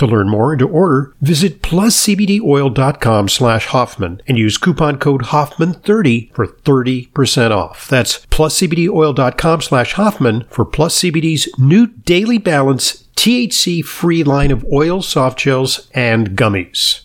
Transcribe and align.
To 0.00 0.06
learn 0.06 0.30
more 0.30 0.52
and 0.52 0.58
to 0.60 0.66
order, 0.66 1.14
visit 1.20 1.60
pluscbdoil.com 1.60 3.28
slash 3.28 3.66
Hoffman 3.66 4.22
and 4.26 4.38
use 4.38 4.56
coupon 4.56 4.96
code 4.96 5.24
Hoffman30 5.24 6.32
for 6.32 6.46
30% 6.46 7.50
off. 7.50 7.86
That's 7.86 8.24
pluscbdoil.com 8.24 9.60
slash 9.60 9.92
Hoffman 9.92 10.46
for 10.48 10.64
Plus 10.64 10.98
CBD's 11.02 11.50
new 11.58 11.86
Daily 11.86 12.38
Balance 12.38 13.08
THC 13.14 13.84
free 13.84 14.24
line 14.24 14.50
of 14.50 14.64
oils, 14.72 15.06
soft 15.06 15.38
gels, 15.38 15.90
and 15.92 16.30
gummies. 16.30 17.04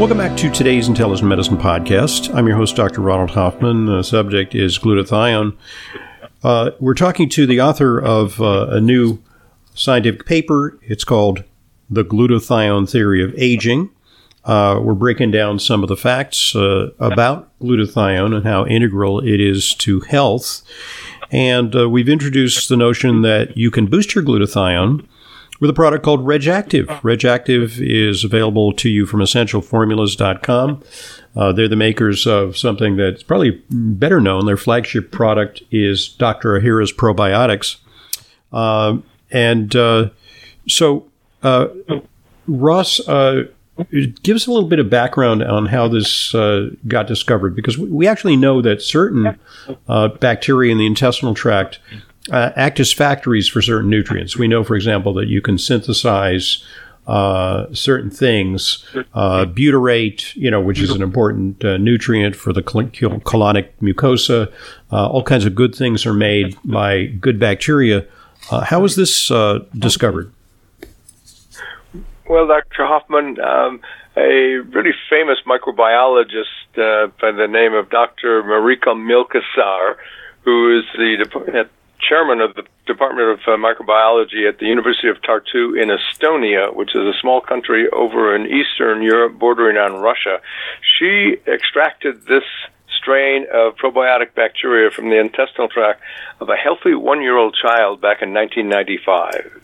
Welcome 0.00 0.18
back 0.18 0.36
to 0.38 0.50
today's 0.50 0.88
Intelligent 0.88 1.28
Medicine 1.28 1.56
Podcast. 1.56 2.34
I'm 2.34 2.48
your 2.48 2.56
host, 2.56 2.74
Dr. 2.74 3.00
Ronald 3.00 3.30
Hoffman. 3.30 3.86
The 3.86 4.02
subject 4.02 4.56
is 4.56 4.76
glutathione. 4.76 5.56
Uh, 6.42 6.70
we're 6.78 6.94
talking 6.94 7.28
to 7.30 7.46
the 7.46 7.60
author 7.60 8.00
of 8.00 8.40
uh, 8.40 8.68
a 8.70 8.80
new 8.80 9.22
scientific 9.74 10.26
paper. 10.26 10.78
It's 10.82 11.04
called 11.04 11.44
The 11.90 12.04
Glutathione 12.04 12.90
Theory 12.90 13.22
of 13.22 13.34
Aging. 13.36 13.90
Uh, 14.44 14.80
we're 14.82 14.94
breaking 14.94 15.30
down 15.30 15.58
some 15.58 15.82
of 15.82 15.88
the 15.88 15.96
facts 15.96 16.54
uh, 16.56 16.90
about 16.98 17.50
glutathione 17.60 18.34
and 18.34 18.46
how 18.46 18.64
integral 18.66 19.20
it 19.20 19.40
is 19.40 19.74
to 19.74 20.00
health. 20.00 20.62
And 21.30 21.76
uh, 21.76 21.88
we've 21.90 22.08
introduced 22.08 22.68
the 22.68 22.76
notion 22.76 23.22
that 23.22 23.56
you 23.56 23.70
can 23.70 23.86
boost 23.86 24.14
your 24.14 24.24
glutathione 24.24 25.06
with 25.60 25.68
a 25.68 25.74
product 25.74 26.04
called 26.04 26.24
Reg'Activ. 26.24 26.86
Reg'Activ 27.02 27.78
is 27.80 28.24
available 28.24 28.72
to 28.74 28.88
you 28.88 29.04
from 29.04 29.20
essentialformulas.com. 29.20 30.82
Uh, 31.36 31.52
they're 31.52 31.68
the 31.68 31.76
makers 31.76 32.26
of 32.26 32.56
something 32.56 32.96
that's 32.96 33.22
probably 33.22 33.62
better 33.70 34.20
known. 34.20 34.46
Their 34.46 34.56
flagship 34.56 35.10
product 35.10 35.62
is 35.70 36.08
Dr. 36.08 36.58
Ohhira's 36.58 36.92
Probiotics. 36.92 37.76
Uh, 38.52 38.98
and 39.30 39.74
uh, 39.76 40.10
so, 40.66 41.06
uh, 41.42 41.68
Ross, 42.46 43.06
uh, 43.08 43.44
give 44.22 44.34
us 44.34 44.46
a 44.46 44.50
little 44.50 44.68
bit 44.68 44.78
of 44.78 44.90
background 44.90 45.42
on 45.42 45.66
how 45.66 45.86
this 45.86 46.34
uh, 46.34 46.70
got 46.86 47.06
discovered, 47.06 47.54
because 47.54 47.78
we 47.78 48.06
actually 48.06 48.36
know 48.36 48.60
that 48.62 48.82
certain 48.82 49.38
bacteria 50.20 50.72
in 50.72 50.78
the 50.78 50.86
intestinal 50.86 51.34
tract 51.34 51.78
act 52.32 52.80
as 52.80 52.92
factories 52.92 53.48
for 53.48 53.62
certain 53.62 53.88
nutrients. 53.88 54.36
We 54.36 54.48
know, 54.48 54.64
for 54.64 54.74
example, 54.74 55.14
that 55.14 55.28
you 55.28 55.40
can 55.40 55.58
synthesize 55.58 56.64
uh, 57.08 57.72
certain 57.72 58.10
things. 58.10 58.84
Uh, 59.14 59.46
butyrate, 59.46 60.36
you 60.36 60.50
know, 60.50 60.60
which 60.60 60.78
is 60.78 60.90
an 60.90 61.02
important 61.02 61.64
uh, 61.64 61.78
nutrient 61.78 62.36
for 62.36 62.52
the 62.52 62.62
colonic 62.62 63.70
mucosa. 63.80 64.52
Uh, 64.92 65.08
all 65.08 65.22
kinds 65.22 65.46
of 65.46 65.54
good 65.54 65.74
things 65.74 66.04
are 66.04 66.12
made 66.12 66.54
by 66.64 67.06
good 67.06 67.40
bacteria. 67.40 68.06
Uh, 68.50 68.60
how 68.60 68.80
was 68.80 68.94
this 68.94 69.30
uh, 69.30 69.60
discovered? 69.78 70.30
Well, 72.28 72.46
Dr. 72.46 72.86
Hoffman, 72.86 73.40
um, 73.40 73.80
a 74.14 74.58
really 74.58 74.92
famous 75.08 75.38
microbiologist 75.46 76.44
by 76.76 77.32
the 77.32 77.46
name 77.48 77.72
of 77.72 77.88
Dr. 77.88 78.42
Marika 78.42 78.94
Mikelsaar, 78.94 79.96
who 80.42 80.78
is 80.78 80.84
the 80.94 81.68
chairman 82.00 82.40
of 82.42 82.54
the 82.54 82.64
Department 82.88 83.28
of 83.28 83.38
uh, 83.46 83.56
Microbiology 83.56 84.48
at 84.48 84.58
the 84.58 84.66
University 84.66 85.08
of 85.08 85.18
Tartu 85.22 85.80
in 85.80 85.88
Estonia, 85.88 86.74
which 86.74 86.96
is 86.96 87.02
a 87.02 87.12
small 87.20 87.40
country 87.40 87.88
over 87.90 88.34
in 88.34 88.46
Eastern 88.46 89.02
Europe 89.02 89.38
bordering 89.38 89.76
on 89.76 90.00
Russia. 90.00 90.40
She 90.98 91.36
extracted 91.46 92.26
this 92.26 92.42
strain 92.98 93.46
of 93.54 93.76
probiotic 93.76 94.34
bacteria 94.34 94.90
from 94.90 95.10
the 95.10 95.20
intestinal 95.20 95.68
tract 95.68 96.02
of 96.40 96.48
a 96.48 96.56
healthy 96.56 96.94
one 96.94 97.22
year 97.22 97.36
old 97.36 97.54
child 97.54 98.00
back 98.00 98.22
in 98.22 98.34
1995. 98.34 99.62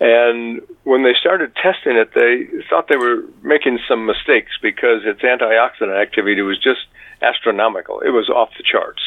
And 0.00 0.60
when 0.84 1.04
they 1.04 1.14
started 1.18 1.54
testing 1.56 1.96
it, 1.96 2.12
they 2.14 2.46
thought 2.68 2.88
they 2.88 2.96
were 2.96 3.24
making 3.42 3.78
some 3.88 4.04
mistakes 4.04 4.50
because 4.60 5.02
its 5.04 5.22
antioxidant 5.22 6.00
activity 6.00 6.42
was 6.42 6.58
just 6.58 6.80
astronomical. 7.22 8.00
It 8.00 8.10
was 8.10 8.28
off 8.28 8.50
the 8.56 8.64
charts. 8.64 9.00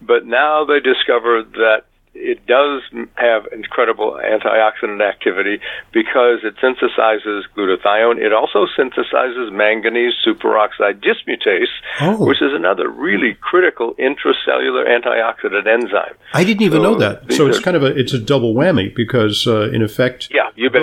But 0.00 0.26
now 0.26 0.64
they 0.64 0.80
discovered 0.80 1.52
that 1.52 1.84
it 2.14 2.46
does 2.46 2.82
have 3.14 3.46
incredible 3.52 4.18
antioxidant 4.22 5.00
activity 5.06 5.60
because 5.92 6.40
it 6.44 6.54
synthesizes 6.62 7.42
glutathione. 7.56 8.18
It 8.18 8.32
also 8.32 8.66
synthesizes 8.78 9.50
manganese 9.50 10.12
superoxide 10.26 11.02
dismutase, 11.02 11.72
oh. 12.00 12.26
which 12.26 12.42
is 12.42 12.52
another 12.52 12.88
really 12.88 13.34
critical 13.40 13.94
intracellular 13.94 14.86
antioxidant 14.86 15.66
enzyme. 15.66 16.14
I 16.34 16.44
didn't 16.44 16.62
even 16.62 16.80
so 16.80 16.82
know 16.82 16.98
that. 16.98 17.32
So 17.32 17.46
it's 17.46 17.58
are, 17.58 17.62
kind 17.62 17.76
of 17.76 17.82
a 17.82 17.98
it's 17.98 18.12
a 18.12 18.18
double 18.18 18.54
whammy 18.54 18.94
because 18.94 19.46
uh, 19.46 19.70
in 19.70 19.82
effect, 19.82 20.28
yeah, 20.30 20.50
you 20.54 20.70
bet. 20.70 20.82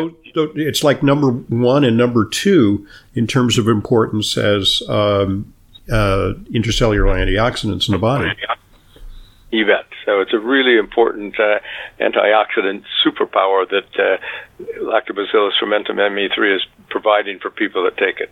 It's 0.55 0.83
like 0.83 1.01
number 1.03 1.31
one 1.31 1.83
and 1.83 1.97
number 1.97 2.25
two 2.25 2.87
in 3.15 3.27
terms 3.27 3.57
of 3.57 3.67
importance 3.67 4.37
as 4.37 4.81
um, 4.87 5.53
uh, 5.91 6.33
intracellular 6.51 7.15
antioxidants 7.15 7.87
in 7.87 7.93
the 7.93 7.99
body. 7.99 8.31
You 9.51 9.65
So 10.05 10.21
it's 10.21 10.33
a 10.33 10.39
really 10.39 10.77
important 10.77 11.39
uh, 11.39 11.59
antioxidant 11.99 12.83
superpower 13.03 13.67
that 13.69 13.89
uh, 13.97 14.17
Lactobacillus 14.79 15.53
fermentum 15.59 15.97
ME3 15.97 16.55
is 16.55 16.61
providing 16.89 17.39
for 17.39 17.49
people 17.49 17.83
that 17.85 17.97
take 17.97 18.19
it. 18.19 18.31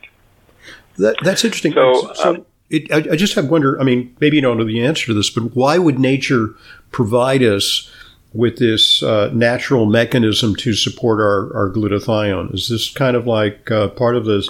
That, 0.98 1.16
that's 1.24 1.44
interesting. 1.44 1.74
So, 1.74 2.14
so 2.14 2.30
um, 2.30 2.46
it, 2.70 2.92
I, 2.92 3.14
I, 3.14 3.16
just 3.16 3.34
have 3.34 3.50
wonder. 3.50 3.80
I 3.80 3.84
mean, 3.84 4.16
maybe 4.20 4.36
you 4.36 4.42
don't 4.42 4.58
know 4.58 4.66
the 4.66 4.86
answer 4.86 5.08
to 5.08 5.14
this, 5.14 5.30
but 5.30 5.56
why 5.56 5.78
would 5.78 5.98
nature 5.98 6.50
provide 6.92 7.42
us 7.42 7.92
with 8.34 8.58
this 8.58 9.02
uh, 9.02 9.32
natural 9.34 9.86
mechanism 9.86 10.56
to 10.58 10.74
support 10.74 11.20
our, 11.20 11.56
our 11.56 11.72
glutathione? 11.72 12.54
Is 12.54 12.68
this 12.68 12.92
kind 12.92 13.16
of 13.16 13.26
like 13.26 13.72
uh, 13.72 13.88
part 13.90 14.16
of 14.16 14.26
this? 14.26 14.50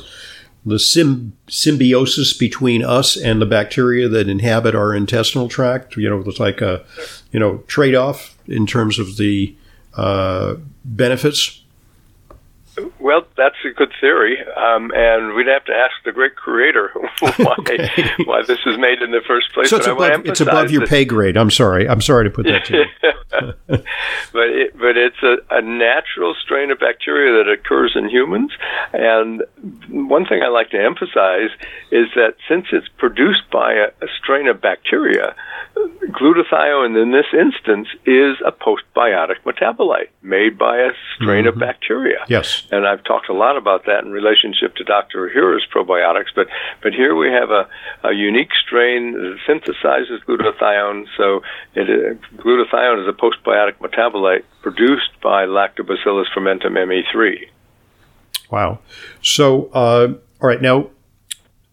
The 0.68 0.80
symbiosis 0.80 2.34
between 2.34 2.84
us 2.84 3.18
and 3.18 3.42
the 3.42 3.46
bacteria 3.46 4.08
that 4.10 4.28
inhabit 4.28 4.76
our 4.76 4.94
intestinal 4.94 5.48
tract. 5.48 5.96
You 5.98 6.10
know, 6.10 6.24
it's 6.26 6.40
like 6.40 6.62
a, 6.62 6.84
you 7.32 7.40
know, 7.40 7.60
trade 7.68 7.96
off 7.96 8.38
in 8.48 8.68
terms 8.68 9.00
of 9.00 9.18
the 9.18 9.56
uh, 9.96 10.56
benefits. 10.86 11.62
Well, 13.00 13.26
that's 13.36 13.56
a 13.66 13.72
good 13.72 13.92
theory, 14.00 14.38
um, 14.56 14.92
and 14.94 15.34
we'd 15.34 15.48
have 15.48 15.66
to 15.66 15.74
ask 15.74 15.94
the 16.06 16.12
great 16.12 16.36
creator 16.36 16.92
why 17.20 17.56
okay. 17.60 17.90
why 18.26 18.44
this 18.44 18.60
is 18.68 18.78
made 18.78 19.02
in 19.02 19.12
the 19.12 19.22
first 19.28 19.52
place. 19.54 19.70
So 19.70 19.78
it's 19.78 19.88
above, 19.88 20.26
it's 20.26 20.42
above 20.42 20.70
your 20.70 20.86
pay 20.86 21.04
grade. 21.04 21.38
I'm 21.38 21.50
sorry. 21.50 21.90
I'm 21.90 22.02
sorry 22.02 22.26
to 22.26 22.30
put 22.30 22.46
that 22.46 22.66
to 22.66 22.78
you. 22.78 22.86
but 23.68 24.50
it, 24.50 24.78
but 24.78 24.98
it's 24.98 25.22
a, 25.24 25.38
a 25.52 25.62
natural 25.62 26.36
strain 26.42 26.72
of 26.72 26.80
bacteria 26.80 27.44
that 27.44 27.52
occurs 27.52 27.94
in 27.96 28.10
humans, 28.10 28.52
and 28.94 29.44
one 29.90 30.26
thing 30.26 30.42
I 30.44 30.48
like 30.48 30.70
to 30.72 30.80
emphasize 30.80 31.50
is 31.92 32.08
that 32.16 32.36
since 32.48 32.68
it's 32.72 32.88
produced 32.98 33.50
by 33.52 33.74
a, 33.74 33.88
a 34.02 34.08
strain 34.18 34.48
of 34.48 34.62
bacteria, 34.62 35.36
glutathione 36.10 37.02
in 37.02 37.12
this 37.12 37.26
instance 37.34 37.88
is 38.06 38.38
a 38.46 38.52
postbiotic 38.52 39.38
metabolite 39.46 40.10
made 40.22 40.58
by 40.58 40.78
a 40.78 40.92
strain 41.16 41.46
mm-hmm. 41.46 41.50
of 41.50 41.60
bacteria. 41.60 42.20
Yes. 42.28 42.64
And 42.72 42.88
I've 42.88 43.04
talked 43.04 43.30
a 43.30 43.34
lot 43.34 43.58
about 43.58 43.86
that 43.86 44.04
in 44.04 44.12
relationship 44.12 44.76
to 44.76 44.84
Dr. 44.84 45.30
Ohhira's 45.30 45.66
probiotics, 45.74 46.34
but 46.36 46.48
but 46.82 46.94
here 46.94 47.16
we 47.16 47.30
have 47.30 47.52
a, 47.52 47.68
a 48.04 48.14
unique 48.14 48.52
strain 48.66 49.14
that 49.14 49.38
synthesizes 49.48 50.24
glutathione. 50.28 51.06
So 51.18 51.42
it, 51.76 51.90
uh, 51.90 52.42
glutathione 52.42 53.02
is 53.02 53.08
a 53.08 53.14
postbiotic 53.28 53.78
metabolite 53.80 54.44
produced 54.62 55.12
by 55.22 55.46
Lactobacillus 55.46 56.26
fermentum 56.34 56.74
ME3. 56.74 57.50
Wow. 58.50 58.80
So, 59.22 59.70
uh, 59.74 60.14
all 60.42 60.50
right, 60.50 60.62
now 60.62 60.90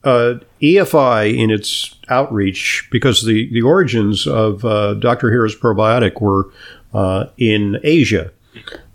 uh, 0.03 0.39
EFI 0.61 1.37
in 1.37 1.51
its 1.51 1.95
outreach, 2.09 2.89
because 2.91 3.25
the, 3.25 3.49
the 3.53 3.63
origins 3.63 4.27
of 4.27 4.65
uh, 4.65 4.95
Dr. 4.95 5.31
Ohhira's 5.31 5.57
probiotic 5.57 6.21
were 6.21 6.51
uh, 6.93 7.27
in 7.37 7.79
Asia. 7.83 8.31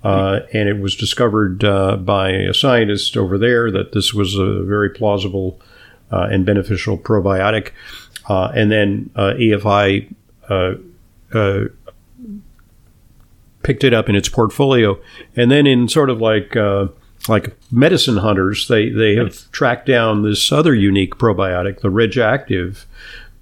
Uh, 0.04 0.40
and 0.54 0.70
it 0.70 0.80
was 0.80 0.96
discovered 0.96 1.64
uh, 1.64 1.98
by 1.98 2.30
a 2.30 2.54
scientist 2.54 3.18
over 3.18 3.38
there 3.38 3.70
that 3.72 3.92
this 3.92 4.14
was 4.14 4.36
a 4.36 4.64
very 4.64 4.90
plausible 4.90 5.60
and 6.12 6.46
beneficial 6.46 6.98
probiotic. 6.98 7.72
And 8.30 8.72
then 8.72 9.12
EFI 9.16 10.14
uh, 11.34 11.66
picked 13.64 13.84
it 13.84 13.94
up 13.94 14.10
in 14.10 14.16
its 14.16 14.30
portfolio. 14.30 15.00
And 15.36 15.52
then 15.52 15.68
in 15.68 15.88
sort 15.88 16.10
of 16.10 16.22
like 16.22 16.56
like 17.28 17.56
medicine 17.72 18.18
hunters, 18.18 18.68
they, 18.68 18.90
they 18.90 19.16
have 19.16 19.52
tracked 19.52 19.86
down 19.86 20.24
this 20.24 20.52
other 20.52 20.74
unique 20.74 21.16
probiotic, 21.16 21.82
the 21.82 21.90
Reg'Activ, 21.90 22.86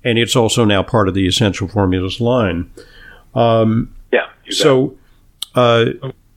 and 0.04 0.18
it's 0.18 0.36
also 0.36 0.66
now 0.66 0.82
part 0.82 1.08
of 1.08 1.14
the 1.14 1.28
Essential 1.28 1.68
Formulas 1.68 2.20
line. 2.20 2.72
Um, 3.36 3.94
yeah. 4.12 4.30
So, 4.50 4.98
uh, 5.56 5.92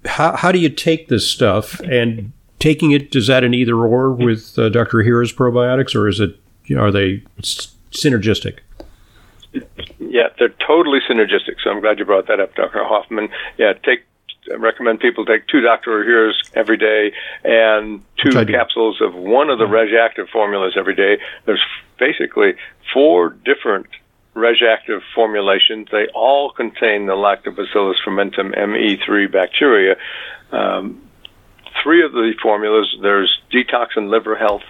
how, 0.04 0.36
how 0.36 0.52
do 0.52 0.58
you 0.58 0.68
take 0.68 1.08
this 1.08 1.28
stuff 1.28 1.80
and 1.80 2.32
taking 2.58 2.92
it? 2.92 3.14
Is 3.14 3.26
that 3.28 3.44
an 3.44 3.54
either 3.54 3.76
or 3.76 4.12
with 4.12 4.58
uh, 4.58 4.68
Dr. 4.68 4.98
Ohhira's 4.98 5.32
probiotics, 5.32 5.94
or 5.94 6.08
is 6.08 6.20
it 6.20 6.38
you 6.66 6.76
know, 6.76 6.82
are 6.82 6.92
they 6.92 7.22
s- 7.38 7.74
synergistic? 7.90 8.58
Yeah, 10.10 10.28
they're 10.38 10.54
totally 10.66 10.98
synergistic. 11.08 11.62
So 11.62 11.70
I'm 11.70 11.80
glad 11.80 11.98
you 11.98 12.04
brought 12.04 12.26
that 12.26 12.40
up, 12.40 12.54
Dr. 12.56 12.84
Hoffman. 12.84 13.28
Yeah, 13.56 13.72
take 13.72 14.00
I 14.50 14.54
recommend 14.54 15.00
people 15.00 15.24
take 15.24 15.46
two 15.46 15.60
Dr. 15.60 16.02
Ohhira's 16.02 16.50
every 16.54 16.76
day 16.76 17.12
and 17.44 18.02
two 18.16 18.30
capsules 18.46 19.00
of 19.00 19.14
one 19.14 19.50
of 19.50 19.58
the 19.58 19.66
Reg 19.66 19.90
Active 19.92 20.28
formulas 20.32 20.74
every 20.76 20.94
day. 20.94 21.18
There's 21.44 21.62
basically 21.98 22.54
four 22.92 23.30
different 23.44 23.86
Reg'Activ 24.34 25.00
formulations. 25.14 25.88
They 25.90 26.06
all 26.14 26.52
contain 26.52 27.06
the 27.06 27.14
Lactobacillus 27.14 27.96
fermentum 28.04 28.52
ME3 28.52 29.30
bacteria. 29.30 29.96
Um, 30.52 31.02
three 31.82 32.04
of 32.04 32.12
the 32.12 32.32
formulas, 32.42 32.96
there's 33.02 33.40
detox 33.52 33.88
and 33.96 34.08
liver 34.08 34.36
health, 34.36 34.62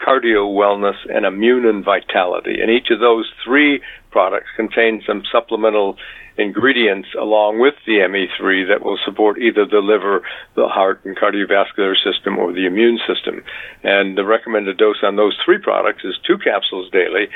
cardio 0.00 0.46
wellness, 0.54 0.96
and 1.12 1.24
immune 1.24 1.66
and 1.66 1.84
vitality. 1.84 2.60
And 2.60 2.70
each 2.70 2.90
of 2.90 3.00
those 3.00 3.30
three 3.44 3.80
products 4.16 4.48
contain 4.56 5.02
some 5.06 5.20
supplemental 5.30 5.94
ingredients 6.38 7.08
along 7.20 7.60
with 7.60 7.74
the 7.84 8.00
ME3 8.00 8.66
that 8.66 8.82
will 8.82 8.96
support 9.04 9.36
either 9.36 9.66
the 9.66 9.84
liver, 9.84 10.22
the 10.54 10.68
heart 10.68 11.04
and 11.04 11.14
cardiovascular 11.14 11.92
system, 12.02 12.38
or 12.38 12.50
the 12.50 12.64
immune 12.64 12.98
system. 13.06 13.44
And 13.82 14.16
the 14.16 14.24
recommended 14.24 14.78
dose 14.78 15.02
on 15.02 15.16
those 15.16 15.36
three 15.44 15.58
products 15.58 16.02
is 16.02 16.14
two 16.26 16.38
capsules 16.38 16.90
daily. 16.90 17.28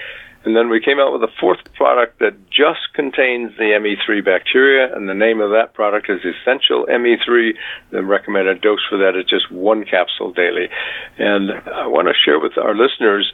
And 0.45 0.57
then 0.57 0.71
we 0.71 0.81
came 0.81 0.99
out 0.99 1.13
with 1.13 1.23
a 1.23 1.33
fourth 1.39 1.61
product 1.75 2.19
that 2.21 2.49
just 2.49 2.95
contains 2.95 3.53
the 3.59 3.77
ME3 3.77 4.25
bacteria, 4.25 4.95
and 4.95 5.07
the 5.07 5.15
name 5.15 5.41
of 5.41 5.51
that 5.51 5.75
product 5.75 6.09
is 6.09 6.21
Essential 6.25 6.87
ME3. 6.87 7.53
The 7.91 8.03
recommended 8.03 8.63
dose 8.63 8.81
for 8.89 8.97
that 8.99 9.17
is 9.17 9.27
just 9.29 9.51
one 9.51 9.85
capsule 9.85 10.33
daily. 10.33 10.69
And 11.19 11.51
I 11.69 11.87
want 11.87 12.09
to 12.09 12.15
share 12.15 12.41
with 12.41 12.57
our 12.57 12.75
listeners 12.75 13.33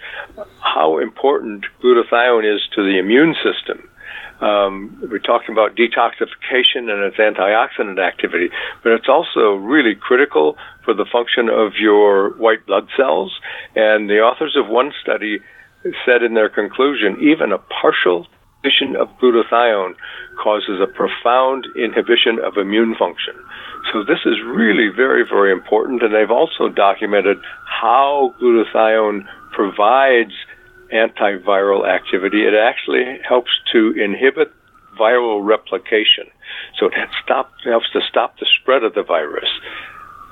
how 0.60 0.98
important 0.98 1.66
glutathione 1.80 2.52
is 2.52 2.62
to 2.74 2.82
the 2.82 2.98
immune 2.98 3.36
system. 3.36 3.88
Um, 4.40 5.00
we 5.10 5.18
talked 5.20 5.48
about 5.48 5.76
detoxification 5.76 6.90
and 6.90 7.02
its 7.04 7.16
antioxidant 7.16 7.98
activity, 7.98 8.50
but 8.82 8.92
it's 8.92 9.08
also 9.08 9.54
really 9.54 9.94
critical 9.94 10.58
for 10.84 10.92
the 10.92 11.06
function 11.10 11.48
of 11.48 11.74
your 11.78 12.30
white 12.36 12.66
blood 12.66 12.88
cells. 12.96 13.32
And 13.74 14.10
the 14.10 14.20
authors 14.20 14.56
of 14.56 14.68
one 14.68 14.92
study 15.00 15.40
said 16.04 16.22
in 16.22 16.34
their 16.34 16.48
conclusion, 16.48 17.18
even 17.20 17.52
a 17.52 17.58
partial 17.58 18.26
inhibition 18.66 18.96
of 18.96 19.08
glutathione 19.20 19.94
causes 20.42 20.80
a 20.80 20.86
profound 20.86 21.66
inhibition 21.76 22.38
of 22.44 22.56
immune 22.56 22.94
function. 22.98 23.34
So 23.92 24.02
this 24.02 24.18
is 24.26 24.34
really 24.44 24.88
very, 24.94 25.24
very 25.24 25.52
important, 25.52 26.02
and 26.02 26.12
they've 26.12 26.30
also 26.30 26.68
documented 26.68 27.38
how 27.66 28.34
glutathione 28.40 29.26
provides 29.52 30.32
antiviral 30.92 31.88
activity. 31.88 32.44
It 32.44 32.54
actually 32.54 33.18
helps 33.26 33.50
to 33.72 33.92
inhibit 33.92 34.52
viral 34.98 35.44
replication. 35.44 36.26
So 36.78 36.86
it 36.86 36.94
helps 36.94 37.90
to 37.92 38.00
stop 38.08 38.38
the 38.38 38.46
spread 38.60 38.82
of 38.82 38.94
the 38.94 39.02
virus 39.02 39.48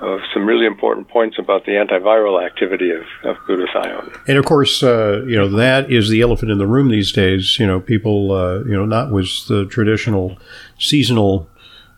of 0.00 0.20
some 0.32 0.44
really 0.44 0.66
important 0.66 1.08
points 1.08 1.38
about 1.38 1.64
the 1.66 1.72
antiviral 1.72 2.44
activity 2.44 2.90
of, 2.90 3.04
of 3.22 3.36
glutathione. 3.46 4.16
And 4.28 4.38
of 4.38 4.44
course, 4.44 4.82
uh, 4.82 5.22
you 5.26 5.36
know 5.36 5.48
that 5.48 5.90
is 5.90 6.08
the 6.08 6.20
elephant 6.20 6.50
in 6.50 6.58
the 6.58 6.66
room 6.66 6.88
these 6.90 7.12
days. 7.12 7.58
You 7.58 7.66
know, 7.66 7.80
people, 7.80 8.32
uh, 8.32 8.58
you 8.64 8.72
know, 8.72 8.84
not 8.84 9.12
with 9.12 9.28
the 9.48 9.66
traditional 9.66 10.36
seasonal 10.78 11.48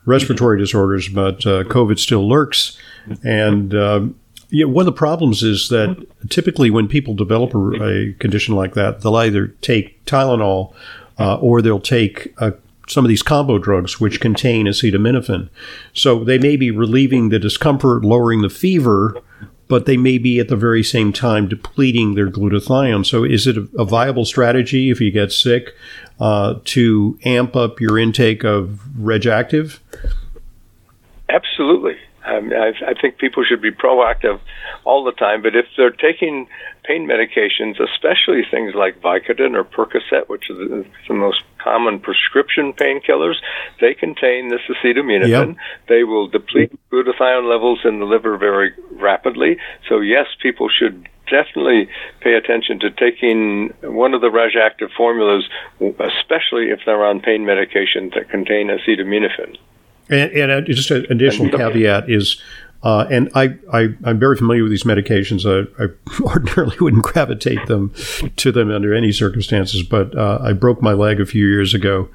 respiratory 0.05 0.59
disorders, 0.59 1.09
but 1.09 1.47
uh, 1.47 1.65
COVID 1.65 1.99
still 1.99 2.29
lurks. 2.29 2.79
And 3.25 3.75
um, 3.75 4.19
yeah, 4.51 4.67
one 4.67 4.83
of 4.83 4.87
the 4.87 4.99
problems 4.99 5.43
is 5.43 5.69
that 5.71 6.07
typically 6.29 6.71
when 6.71 6.89
people 6.89 7.15
develop 7.15 7.55
a, 7.55 7.83
a 7.83 8.13
condition 8.15 8.55
like 8.55 8.75
that, 8.75 9.01
they'll 9.01 9.17
either 9.17 9.49
take 9.49 10.05
Tylenol 10.05 10.75
uh, 11.19 11.37
or 11.37 11.63
they'll 11.63 11.81
take 11.81 12.33
a 12.39 12.55
some 12.87 13.05
of 13.05 13.09
these 13.09 13.23
combo 13.23 13.59
drugs 13.59 14.01
which 14.01 14.21
contain 14.21 14.67
acetaminophen. 14.67 15.49
So 15.93 16.25
they 16.25 16.39
may 16.39 16.57
be 16.57 16.71
relieving 16.71 17.29
the 17.29 17.39
discomfort, 17.39 18.05
lowering 18.05 18.43
the 18.43 18.51
fever, 18.51 19.21
but 19.69 19.87
they 19.87 19.97
may 19.97 20.19
be 20.19 20.39
at 20.39 20.49
the 20.49 20.57
very 20.57 20.83
same 20.83 21.13
time 21.13 21.49
depleting 21.49 22.15
their 22.15 22.31
glutathione. 22.31 23.05
So 23.05 23.25
is 23.25 23.47
it 23.47 23.57
a, 23.57 23.85
viable 23.85 24.25
strategy 24.25 24.91
if 24.91 25.01
you 25.01 25.11
get 25.11 25.33
sick 25.33 25.75
uh, 26.21 26.55
to 26.65 27.19
amp 27.25 27.57
up 27.57 27.81
your 27.81 27.99
intake 27.99 28.45
of 28.45 28.81
Reg'Activ? 28.99 29.81
Absolutely. 31.29 31.97
I, 32.25 32.73
I 32.89 32.95
think 33.01 33.19
people 33.19 33.45
should 33.45 33.63
be 33.63 33.71
proactive 33.71 34.41
all 34.85 35.05
the 35.05 35.13
time. 35.13 35.43
But 35.43 35.55
if 35.55 35.67
they're 35.77 35.91
taking 35.91 36.49
pain 36.85 37.09
medications, 37.09 37.81
especially 37.81 38.43
things 38.51 38.75
like 38.75 39.01
Vicodin 39.01 39.55
or 39.55 39.65
Percocet, 39.65 40.29
which 40.29 40.51
are 40.51 40.55
the, 40.55 40.87
the 41.09 41.15
most 41.15 41.43
common 41.67 41.99
prescription 41.99 42.73
painkillers, 42.73 43.39
they 43.81 43.93
contain 43.93 44.51
this 44.51 44.61
acetaminophen. 44.71 45.49
Yep. 45.49 45.57
They 45.89 46.05
will 46.05 46.29
deplete 46.29 46.71
glutathione 46.93 47.51
levels 47.51 47.81
in 47.85 47.99
the 47.99 48.07
liver 48.07 48.39
very 48.39 48.73
rapidly. 48.93 49.59
So 49.89 49.99
yes, 49.99 50.27
people 50.41 50.69
should 50.69 51.09
definitely 51.29 51.89
pay 52.21 52.35
attention 52.35 52.79
to 52.79 52.91
taking 52.91 53.75
one 53.83 54.15
of 54.15 54.21
the 54.21 54.29
Reg'Activ 54.29 54.91
formulas, 54.97 55.45
especially 55.81 56.71
if 56.71 56.79
they're 56.87 57.05
on 57.05 57.21
pain 57.21 57.43
medications 57.43 58.15
that 58.15 58.31
contain 58.31 58.69
acetaminophen. 58.69 59.59
And, 60.09 60.31
and 60.31 60.53
uh, 60.53 60.61
just 60.61 60.93
an 60.93 61.05
additional 61.11 61.51
caveat 61.51 62.09
is, 62.09 62.41
uh, 62.87 63.05
and 63.11 63.29
I, 63.35 63.57
I, 63.73 63.89
am 64.05 64.21
very 64.21 64.37
familiar 64.37 64.63
with 64.63 64.71
these 64.71 64.85
medications. 64.85 65.45
I, 65.45 65.67
I, 65.83 65.89
ordinarily 66.23 66.77
wouldn't 66.81 67.03
gravitate 67.03 67.67
them 67.67 67.93
to 68.37 68.53
them 68.53 68.71
under 68.71 68.95
any 68.95 69.11
circumstances, 69.11 69.83
but 69.83 70.17
uh, 70.17 70.39
I 70.41 70.53
broke 70.53 70.81
my 70.81 70.93
leg 70.93 71.21
a 71.21 71.27
few 71.27 71.49
years 71.49 71.75
ago. 71.75 72.09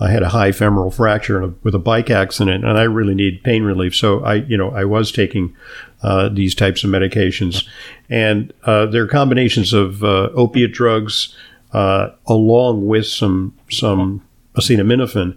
I 0.00 0.10
had 0.10 0.22
a 0.22 0.30
high 0.30 0.50
femoral 0.50 0.90
fracture 0.90 1.42
a, 1.42 1.48
with 1.62 1.74
a 1.74 1.78
bike 1.78 2.08
accident, 2.08 2.64
and 2.64 2.78
I 2.78 2.84
really 2.84 3.14
need 3.14 3.42
pain 3.42 3.64
relief. 3.64 3.94
So 3.94 4.24
I, 4.24 4.36
you 4.36 4.56
know, 4.56 4.70
I 4.70 4.86
was 4.86 5.12
taking 5.12 5.54
uh, 6.02 6.30
these 6.30 6.54
types 6.54 6.84
of 6.84 6.88
medications, 6.88 7.68
and 8.08 8.50
uh, 8.62 8.86
they're 8.86 9.06
combinations 9.06 9.74
of 9.74 10.02
uh, 10.02 10.30
opiate 10.32 10.72
drugs 10.72 11.36
uh, 11.74 12.08
along 12.26 12.86
with 12.86 13.06
some 13.06 13.54
some 13.70 14.26
acetaminophen, 14.56 15.36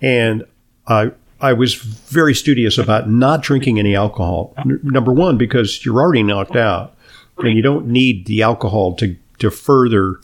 and 0.00 0.44
I 0.86 1.10
I 1.40 1.52
was 1.52 1.74
very 1.74 2.34
studious 2.34 2.78
about 2.78 3.08
not 3.08 3.42
drinking 3.42 3.78
any 3.78 3.94
alcohol. 3.94 4.54
N- 4.58 4.80
number 4.82 5.12
one, 5.12 5.38
because 5.38 5.84
you're 5.84 6.00
already 6.00 6.22
knocked 6.22 6.56
out, 6.56 6.96
and 7.38 7.54
you 7.54 7.62
don't 7.62 7.86
need 7.86 8.26
the 8.26 8.42
alcohol 8.42 8.94
to 8.96 9.16
to 9.38 9.50
further 9.50 10.20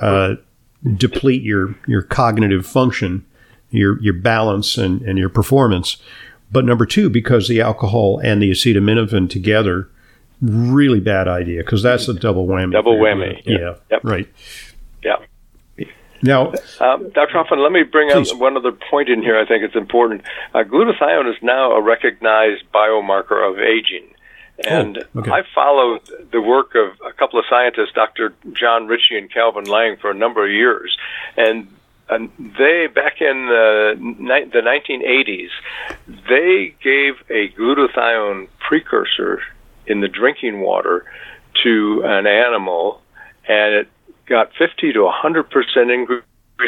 uh, 0.00 0.36
deplete 0.96 1.42
your 1.42 1.74
your 1.86 2.02
cognitive 2.02 2.66
function, 2.66 3.24
your 3.70 4.00
your 4.02 4.14
balance 4.14 4.78
and, 4.78 5.02
and 5.02 5.18
your 5.18 5.28
performance. 5.28 5.98
But 6.50 6.64
number 6.64 6.86
two, 6.86 7.10
because 7.10 7.48
the 7.48 7.60
alcohol 7.60 8.20
and 8.22 8.40
the 8.40 8.50
acetaminophen 8.50 9.28
together, 9.28 9.88
really 10.40 11.00
bad 11.00 11.28
idea 11.28 11.62
because 11.62 11.82
that's 11.82 12.08
a 12.08 12.14
double 12.14 12.46
whammy. 12.46 12.72
Double 12.72 12.96
whammy. 12.96 13.42
Yeah. 13.44 13.58
yeah. 13.58 13.74
Yep. 13.90 14.04
Right. 14.04 14.28
Yeah. 15.02 15.16
Now, 16.24 16.54
um, 16.80 17.10
Dr. 17.10 17.34
Hoffman, 17.34 17.62
let 17.62 17.70
me 17.70 17.82
bring 17.82 18.10
please. 18.10 18.32
up 18.32 18.38
one 18.38 18.56
other 18.56 18.72
point 18.72 19.10
in 19.10 19.20
here. 19.20 19.38
I 19.38 19.46
think 19.46 19.62
it's 19.62 19.76
important. 19.76 20.22
Uh, 20.54 20.60
glutathione 20.60 21.30
is 21.30 21.36
now 21.42 21.72
a 21.72 21.82
recognized 21.82 22.64
biomarker 22.72 23.46
of 23.46 23.58
aging. 23.58 24.08
And 24.66 25.04
oh, 25.14 25.20
okay. 25.20 25.30
I 25.30 25.42
followed 25.54 26.00
the 26.32 26.40
work 26.40 26.74
of 26.76 26.98
a 27.06 27.12
couple 27.12 27.38
of 27.38 27.44
scientists, 27.50 27.92
Dr. 27.94 28.34
John 28.54 28.86
Richie 28.86 29.18
and 29.18 29.30
Calvin 29.30 29.66
Lang, 29.66 29.98
for 29.98 30.10
a 30.10 30.14
number 30.14 30.42
of 30.46 30.50
years. 30.50 30.96
And, 31.36 31.68
and 32.08 32.30
they, 32.38 32.86
back 32.86 33.20
in 33.20 33.46
the, 33.46 33.94
ni- 33.98 34.50
the 34.50 34.60
1980s, 34.60 35.50
they 36.26 36.74
gave 36.82 37.16
a 37.28 37.50
glutathione 37.50 38.48
precursor 38.60 39.42
in 39.86 40.00
the 40.00 40.08
drinking 40.08 40.62
water 40.62 41.04
to 41.64 42.02
an 42.02 42.26
animal, 42.26 43.02
and 43.46 43.74
it 43.74 43.88
got 44.26 44.50
50 44.58 44.92
to 44.92 45.02
100 45.02 45.50
percent 45.50 45.90
increase 45.90 46.22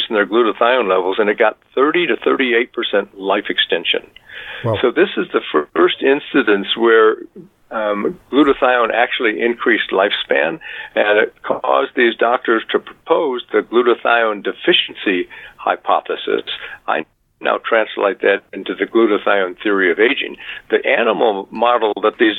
in 0.08 0.14
their 0.14 0.26
glutathione 0.26 0.88
levels, 0.88 1.16
and 1.18 1.30
it 1.30 1.38
got 1.38 1.58
30 1.74 2.08
to 2.08 2.16
38 2.16 2.72
percent 2.72 3.18
life 3.18 3.44
extension. 3.48 4.08
Wow. 4.64 4.78
So 4.80 4.90
this 4.90 5.10
is 5.16 5.26
the 5.32 5.40
first 5.74 6.02
incidence 6.02 6.76
where 6.76 7.16
um, 7.70 8.18
glutathione 8.30 8.92
actually 8.92 9.40
increased 9.40 9.90
lifespan, 9.90 10.60
and 10.94 11.18
it 11.18 11.34
caused 11.42 11.92
these 11.96 12.16
doctors 12.16 12.64
to 12.70 12.78
propose 12.78 13.42
the 13.52 13.60
glutathione 13.60 14.42
deficiency 14.42 15.28
hypothesis. 15.56 16.42
I 16.86 17.04
now 17.40 17.58
translate 17.58 18.20
that 18.20 18.42
into 18.52 18.74
the 18.74 18.86
glutathione 18.86 19.60
theory 19.62 19.90
of 19.90 19.98
aging. 19.98 20.36
The 20.70 20.84
animal 20.86 21.48
model 21.50 21.92
that 22.02 22.18
these 22.18 22.36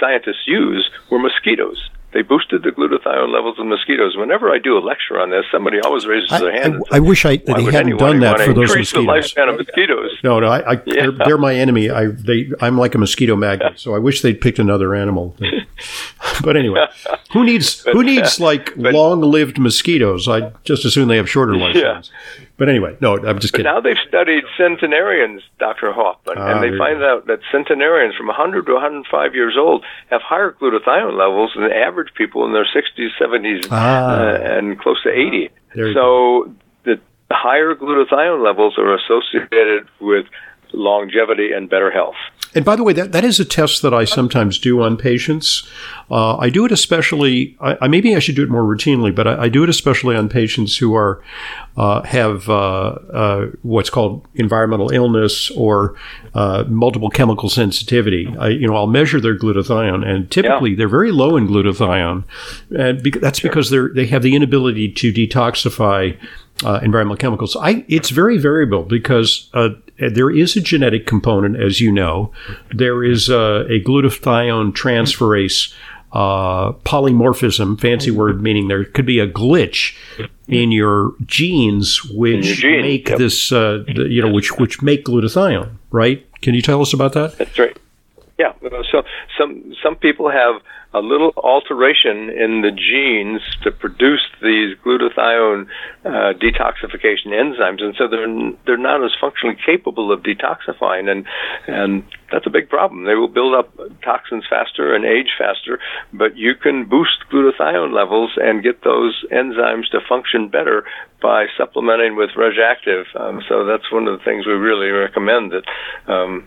scientists 0.00 0.46
use 0.46 0.90
were 1.10 1.18
mosquitoes. 1.18 1.90
They 2.12 2.22
boosted 2.22 2.62
the 2.62 2.70
glutathione 2.70 3.32
levels 3.32 3.58
of 3.58 3.66
mosquitoes. 3.66 4.16
Whenever 4.16 4.50
I 4.50 4.58
do 4.58 4.76
a 4.76 4.80
lecture 4.80 5.18
on 5.18 5.30
this, 5.30 5.44
somebody 5.50 5.80
always 5.80 6.06
raises 6.06 6.30
I, 6.30 6.40
their 6.40 6.52
hand. 6.52 6.82
I, 6.90 6.96
I 6.96 7.00
wish 7.00 7.24
I 7.24 7.36
they 7.38 7.64
hadn't 7.64 7.96
done 7.96 8.20
that 8.20 8.40
for 8.40 8.52
those 8.52 8.74
mosquitoes. 8.76 8.92
The 8.92 9.40
lifespan 9.40 9.48
of 9.48 9.56
mosquitoes. 9.56 10.10
No, 10.22 10.38
no, 10.38 10.48
I, 10.48 10.58
I 10.58 10.72
yeah. 10.72 10.80
they're, 10.86 11.12
they're, 11.12 11.38
my 11.38 11.54
enemy. 11.54 11.90
I 11.90 12.06
they 12.08 12.50
I'm 12.60 12.76
like 12.76 12.94
a 12.94 12.98
mosquito 12.98 13.34
magnet, 13.34 13.78
so 13.78 13.94
I 13.94 13.98
wish 13.98 14.20
they'd 14.20 14.40
picked 14.40 14.58
another 14.58 14.94
animal. 14.94 15.36
but 16.44 16.56
anyway, 16.56 16.86
who 17.32 17.44
needs 17.44 17.82
who 17.84 18.02
needs 18.02 18.38
like 18.38 18.76
long-lived 18.76 19.58
mosquitoes? 19.58 20.28
I 20.28 20.52
just 20.64 20.84
assume 20.84 21.08
they 21.08 21.16
have 21.16 21.30
shorter 21.30 21.54
lifespans. 21.54 22.10
Yeah. 22.10 22.46
But 22.58 22.68
anyway, 22.68 22.96
no, 23.00 23.16
I'm 23.18 23.38
just 23.38 23.54
kidding. 23.54 23.64
But 23.64 23.72
now 23.72 23.80
they've 23.80 24.02
studied 24.06 24.44
centenarians, 24.56 25.42
Dr. 25.58 25.92
Hoffman, 25.92 26.36
ah, 26.38 26.52
and 26.52 26.62
they 26.62 26.76
find 26.76 27.02
out 27.02 27.26
that 27.26 27.40
centenarians 27.50 28.14
from 28.14 28.26
100 28.26 28.66
to 28.66 28.72
105 28.74 29.34
years 29.34 29.56
old 29.58 29.84
have 30.10 30.20
higher 30.22 30.52
glutathione 30.52 31.18
levels 31.18 31.52
than 31.56 31.72
average 31.72 32.12
people 32.14 32.44
in 32.44 32.52
their 32.52 32.66
60s, 32.66 33.08
70s, 33.20 33.66
ah. 33.70 34.10
uh, 34.10 34.58
and 34.58 34.78
close 34.78 35.02
to 35.02 35.10
80. 35.10 35.50
So 35.94 36.54
the 37.32 37.38
higher 37.38 37.74
glutathione 37.74 38.44
levels 38.44 38.76
are 38.76 38.94
associated 38.94 39.88
with 40.00 40.26
longevity 40.72 41.52
and 41.52 41.68
better 41.68 41.90
health. 41.90 42.16
And 42.54 42.64
by 42.64 42.76
the 42.76 42.82
way, 42.82 42.92
that, 42.92 43.12
that 43.12 43.24
is 43.24 43.40
a 43.40 43.44
test 43.46 43.80
that 43.80 43.94
I 43.94 44.04
sometimes 44.04 44.58
do 44.58 44.82
on 44.82 44.98
patients. 44.98 45.66
Uh, 46.10 46.36
I 46.36 46.50
do 46.50 46.66
it 46.66 46.72
especially, 46.72 47.56
I, 47.60 47.88
maybe 47.88 48.14
I 48.14 48.18
should 48.18 48.36
do 48.36 48.42
it 48.42 48.50
more 48.50 48.62
routinely, 48.62 49.14
but 49.14 49.26
I, 49.26 49.44
I 49.44 49.48
do 49.48 49.64
it 49.64 49.70
especially 49.70 50.16
on 50.16 50.28
patients 50.28 50.76
who 50.76 50.94
are 50.94 51.22
uh, 51.74 52.02
have 52.02 52.50
uh, 52.50 52.98
uh 53.12 53.46
what's 53.62 53.88
called 53.88 54.26
environmental 54.34 54.90
illness 54.92 55.50
or 55.52 55.94
uh, 56.34 56.64
multiple 56.68 57.08
chemical 57.08 57.48
sensitivity. 57.48 58.28
I, 58.38 58.48
you 58.48 58.66
know, 58.66 58.76
I'll 58.76 58.86
measure 58.86 59.20
their 59.20 59.38
glutathione, 59.38 60.06
and 60.06 60.30
typically 60.30 60.72
yeah. 60.72 60.76
they're 60.76 60.88
very 60.88 61.12
low 61.12 61.38
in 61.38 61.48
glutathione, 61.48 62.24
and 62.76 63.00
that's 63.22 63.40
because 63.40 63.70
they 63.70 63.78
they 63.94 64.06
have 64.08 64.22
the 64.22 64.34
inability 64.34 64.92
to 64.92 65.12
detoxify 65.14 66.18
uh, 66.64 66.80
environmental 66.82 67.16
chemicals. 67.16 67.56
I, 67.56 67.84
it's 67.88 68.10
very 68.10 68.38
variable 68.38 68.82
because 68.82 69.48
uh, 69.54 69.70
there 70.08 70.30
is 70.30 70.56
a 70.56 70.60
genetic 70.60 71.06
component, 71.06 71.56
as 71.60 71.80
you 71.80 71.92
know. 71.92 72.32
There 72.74 73.04
is 73.04 73.28
a, 73.28 73.66
a 73.68 73.80
glutathione 73.80 74.72
transferase 74.72 75.72
uh, 76.12 76.72
polymorphism, 76.84 77.80
fancy 77.80 78.10
mm-hmm. 78.10 78.18
word 78.18 78.42
meaning 78.42 78.68
there 78.68 78.84
could 78.84 79.06
be 79.06 79.18
a 79.18 79.26
glitch 79.26 79.96
in 80.46 80.70
your 80.70 81.14
genes 81.24 82.04
which 82.04 82.62
your 82.62 82.82
make 82.82 83.08
yep. 83.08 83.18
this, 83.18 83.50
uh, 83.50 83.82
the, 83.86 84.08
you 84.10 84.20
know, 84.20 84.30
which 84.30 84.52
which 84.58 84.82
make 84.82 85.04
glutathione. 85.06 85.70
Right? 85.90 86.26
Can 86.42 86.54
you 86.54 86.62
tell 86.62 86.82
us 86.82 86.92
about 86.92 87.14
that? 87.14 87.38
That's 87.38 87.58
right. 87.58 87.76
Yeah. 88.38 88.52
So 88.90 89.02
some 89.38 89.74
some 89.82 89.96
people 89.96 90.30
have 90.30 90.60
a 90.94 91.00
little 91.00 91.32
alteration 91.36 92.28
in 92.30 92.60
the 92.60 92.70
genes 92.70 93.40
to 93.62 93.70
produce 93.70 94.20
these 94.42 94.76
glutathione 94.84 95.66
uh, 96.04 96.32
detoxification 96.36 97.28
enzymes, 97.28 97.82
and 97.82 97.94
so 97.96 98.08
they're 98.08 98.26
they're 98.66 98.76
not 98.76 99.04
as 99.04 99.12
functionally 99.20 99.56
capable 99.64 100.12
of 100.12 100.22
detoxifying, 100.22 101.08
and 101.08 101.26
and 101.66 102.04
that's 102.30 102.46
a 102.46 102.50
big 102.50 102.68
problem. 102.68 103.04
They 103.04 103.14
will 103.14 103.28
build 103.28 103.54
up 103.54 103.74
toxins 104.02 104.44
faster 104.48 104.94
and 104.94 105.04
age 105.04 105.32
faster, 105.38 105.78
but 106.12 106.36
you 106.36 106.54
can 106.54 106.88
boost 106.88 107.24
glutathione 107.30 107.92
levels 107.92 108.32
and 108.36 108.62
get 108.62 108.84
those 108.84 109.24
enzymes 109.32 109.88
to 109.92 110.00
function 110.08 110.48
better 110.48 110.84
by 111.20 111.46
supplementing 111.56 112.16
with 112.16 112.30
Reg'Activ. 112.36 113.04
Um, 113.18 113.42
so 113.48 113.64
that's 113.64 113.90
one 113.92 114.08
of 114.08 114.18
the 114.18 114.24
things 114.24 114.46
we 114.46 114.52
really 114.52 114.88
recommend 114.88 115.52
that 115.52 115.64
um, 116.12 116.46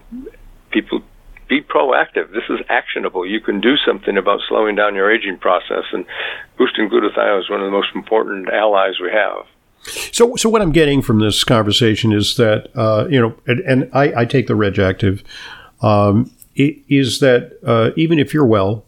people 0.72 1.02
be 1.48 1.62
proactive. 1.62 2.32
This 2.32 2.44
is 2.50 2.60
actionable. 2.70 3.26
You 3.26 3.40
can 3.40 3.62
do 3.62 3.76
something 3.86 4.18
about 4.18 4.40
slowing 4.48 4.76
down 4.76 4.96
your 4.96 5.12
aging 5.12 5.38
process, 5.38 5.84
and 5.92 6.06
boosting 6.58 6.90
glutathione 6.90 7.40
is 7.40 7.50
one 7.50 7.62
of 7.62 7.66
the 7.66 7.72
most 7.72 7.90
important 7.96 8.50
allies 8.50 8.96
we 9.02 9.12
have. 9.12 9.46
So, 10.12 10.36
so 10.36 10.50
what 10.50 10.62
I'm 10.62 10.72
getting 10.72 11.02
from 11.02 11.20
this 11.20 11.44
conversation 11.44 12.12
is 12.12 12.38
that 12.38 12.70
uh, 12.76 13.08
you 13.10 13.22
know, 13.22 13.36
and, 13.46 13.60
and 13.62 13.90
I, 13.94 14.22
I, 14.22 14.26
take 14.26 14.48
the 14.48 14.56
Reg'Activ, 14.56 15.24
um, 15.82 16.32
is 16.56 17.20
that 17.20 17.60
uh, 17.64 17.92
even 17.96 18.18
if 18.18 18.34
you're 18.34 18.46
well, 18.46 18.84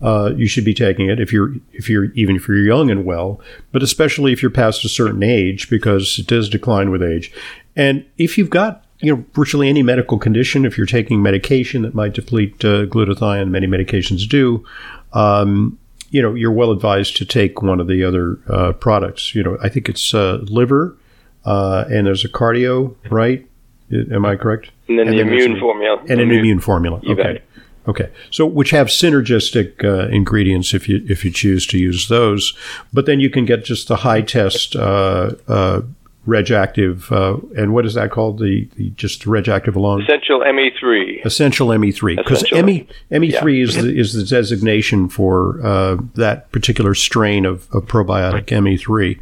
uh, 0.00 0.32
you 0.36 0.46
should 0.46 0.64
be 0.64 0.74
taking 0.74 1.08
it 1.08 1.20
if 1.20 1.32
you're 1.32 1.54
if 1.72 1.88
you're 1.88 2.06
even 2.12 2.36
if 2.36 2.48
you're 2.48 2.58
young 2.58 2.90
and 2.90 3.04
well, 3.04 3.40
but 3.72 3.82
especially 3.82 4.32
if 4.32 4.42
you're 4.42 4.50
past 4.50 4.84
a 4.84 4.88
certain 4.88 5.22
age 5.22 5.68
because 5.68 6.18
it 6.18 6.26
does 6.26 6.48
decline 6.48 6.90
with 6.90 7.02
age. 7.02 7.30
And 7.76 8.04
if 8.16 8.38
you've 8.38 8.50
got 8.50 8.84
you 9.00 9.14
know, 9.14 9.24
virtually 9.32 9.68
any 9.68 9.82
medical 9.82 10.18
condition, 10.18 10.64
if 10.64 10.76
you're 10.76 10.86
taking 10.86 11.22
medication 11.22 11.82
that 11.82 11.94
might 11.94 12.14
deplete 12.14 12.64
uh, 12.64 12.86
glutathione, 12.86 13.48
many 13.48 13.66
medications 13.66 14.28
do, 14.28 14.64
um, 15.12 15.78
you 16.10 16.22
know, 16.22 16.34
you're 16.34 16.52
well 16.52 16.70
advised 16.70 17.16
to 17.16 17.24
take 17.24 17.62
one 17.62 17.80
of 17.80 17.86
the 17.86 18.02
other 18.02 18.38
uh, 18.48 18.72
products. 18.72 19.34
You 19.34 19.42
know, 19.42 19.58
I 19.62 19.68
think 19.68 19.88
it's 19.88 20.14
uh, 20.14 20.38
liver, 20.48 20.96
uh, 21.44 21.84
and 21.88 22.06
there's 22.06 22.24
a 22.24 22.28
cardio, 22.28 22.96
right? 23.10 23.46
Am 23.92 24.24
I 24.24 24.36
correct? 24.36 24.70
And 24.88 24.98
then 24.98 25.08
and 25.08 25.16
the 25.16 25.22
immune 25.22 25.60
formula. 25.60 26.00
And 26.08 26.20
an 26.20 26.30
immune 26.30 26.60
formula. 26.60 27.00
Okay. 27.08 27.42
Okay, 27.88 28.10
so 28.30 28.44
which 28.44 28.68
have 28.70 28.88
synergistic 28.88 29.82
uh, 29.82 30.08
ingredients 30.08 30.74
if 30.74 30.90
you 30.90 31.02
if 31.08 31.24
you 31.24 31.30
choose 31.30 31.66
to 31.68 31.78
use 31.78 32.08
those, 32.08 32.52
but 32.92 33.06
then 33.06 33.18
you 33.18 33.30
can 33.30 33.46
get 33.46 33.64
just 33.64 33.88
the 33.88 33.96
high 33.96 34.20
test 34.20 34.76
uh, 34.76 35.30
uh, 35.48 35.80
Reg'Activ, 36.28 37.10
uh, 37.10 37.40
and 37.58 37.72
what 37.72 37.86
is 37.86 37.94
that 37.94 38.10
called? 38.10 38.38
The, 38.38 38.68
the 38.76 38.90
just 38.90 39.24
Reg'Activ 39.24 39.74
alone. 39.74 40.02
Essential 40.02 40.40
ME3. 40.40 41.24
Essential 41.24 41.68
ME3, 41.68 42.16
because 42.16 42.44
ME 42.52 42.86
ME3 43.10 43.32
yeah. 43.32 43.64
is 43.64 43.74
the, 43.74 43.98
is 43.98 44.12
the 44.12 44.24
designation 44.24 45.08
for 45.08 45.64
uh, 45.64 45.96
that 46.14 46.52
particular 46.52 46.94
strain 46.94 47.46
of, 47.46 47.66
of 47.72 47.86
probiotic 47.86 48.44
ME3. 48.46 49.18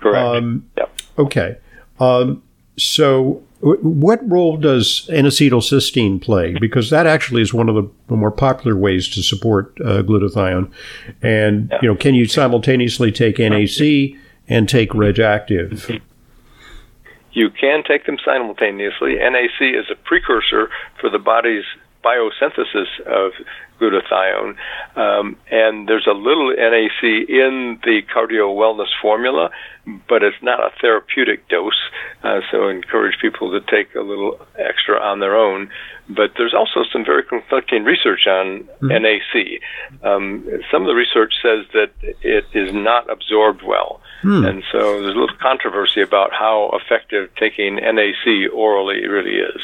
Correct. 0.00 0.16
Um, 0.16 0.70
yep. 0.78 0.96
Okay. 1.18 1.56
Um, 1.98 2.42
so, 2.76 3.42
what 3.60 4.20
role 4.30 4.56
does 4.56 5.08
N-acetylcysteine 5.12 6.22
play? 6.22 6.54
Because 6.60 6.90
that 6.90 7.06
actually 7.06 7.42
is 7.42 7.52
one 7.52 7.68
of 7.68 7.74
the 7.74 8.14
more 8.14 8.30
popular 8.30 8.76
ways 8.76 9.08
to 9.08 9.22
support 9.22 9.76
uh, 9.80 10.02
glutathione. 10.02 10.70
And 11.20 11.72
you 11.82 11.88
know, 11.88 11.96
can 11.96 12.14
you 12.14 12.26
simultaneously 12.26 13.10
take 13.10 13.38
NAC 13.38 14.20
and 14.48 14.68
take 14.68 14.90
Reg'Activ? 14.90 16.00
You 17.34 17.50
can 17.50 17.82
take 17.82 18.06
them 18.06 18.16
simultaneously. 18.24 19.16
NAC 19.16 19.60
is 19.60 19.90
a 19.90 19.96
precursor 19.96 20.70
for 21.00 21.10
the 21.10 21.18
body's 21.18 21.64
biosynthesis 22.04 23.00
of 23.06 23.32
glutathione. 23.80 24.56
Um, 24.96 25.36
and 25.50 25.88
there's 25.88 26.06
a 26.06 26.12
little 26.12 26.50
NAC 26.50 27.02
in 27.02 27.78
the 27.82 28.02
cardio 28.14 28.54
wellness 28.54 28.90
formula, 29.00 29.50
but 30.08 30.22
it's 30.22 30.40
not 30.42 30.60
a 30.60 30.70
therapeutic 30.80 31.48
dose. 31.48 31.72
Uh, 32.22 32.40
so 32.50 32.68
I 32.68 32.72
encourage 32.72 33.18
people 33.20 33.50
to 33.50 33.60
take 33.60 33.94
a 33.94 34.00
little 34.00 34.38
extra 34.58 35.00
on 35.00 35.20
their 35.20 35.36
own. 35.36 35.70
But 36.08 36.32
there's 36.36 36.54
also 36.54 36.84
some 36.92 37.04
very 37.04 37.24
conflicting 37.24 37.84
research 37.84 38.26
on 38.26 38.68
mm-hmm. 38.82 38.88
NAC. 38.88 39.60
Um, 40.02 40.46
some 40.70 40.82
of 40.82 40.88
the 40.88 40.94
research 40.94 41.32
says 41.42 41.64
that 41.72 41.90
it 42.22 42.44
is 42.52 42.72
not 42.74 43.10
absorbed 43.10 43.62
well. 43.62 44.00
Hmm. 44.20 44.44
And 44.44 44.64
so 44.70 45.00
there's 45.00 45.14
a 45.14 45.18
little 45.18 45.36
controversy 45.40 46.02
about 46.02 46.32
how 46.32 46.78
effective 46.80 47.30
taking 47.36 47.76
NAC 47.76 48.52
orally 48.52 49.06
really 49.06 49.36
is. 49.36 49.62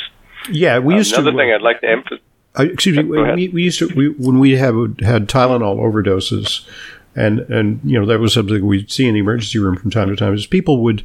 Yeah, 0.51 0.79
we 0.79 0.95
used 0.95 1.13
Another 1.13 1.31
to. 1.33 1.37
Another 1.37 1.45
thing 1.45 1.55
I'd 1.55 1.63
like 1.63 1.81
to 1.83 1.89
emphasize. 1.89 2.25
Uh, 2.59 2.65
excuse 2.65 2.97
me. 2.97 3.05
We, 3.05 3.49
we, 3.49 3.63
used 3.63 3.79
to 3.79 3.87
we, 3.95 4.09
when 4.09 4.39
we 4.41 4.57
have 4.57 4.75
had 5.01 5.29
Tylenol 5.29 5.77
overdoses, 5.77 6.67
and 7.15 7.41
and 7.41 7.81
you 7.85 7.99
know 7.99 8.07
that 8.07 8.21
was 8.21 8.35
something 8.35 8.67
we'd 8.67 8.91
see 8.91 9.07
in 9.07 9.15
the 9.15 9.21
emergency 9.21 9.59
room 9.59 9.77
from 9.77 9.91
time 9.91 10.09
to 10.09 10.17
time. 10.17 10.35
Is 10.35 10.47
people 10.47 10.83
would 10.83 11.05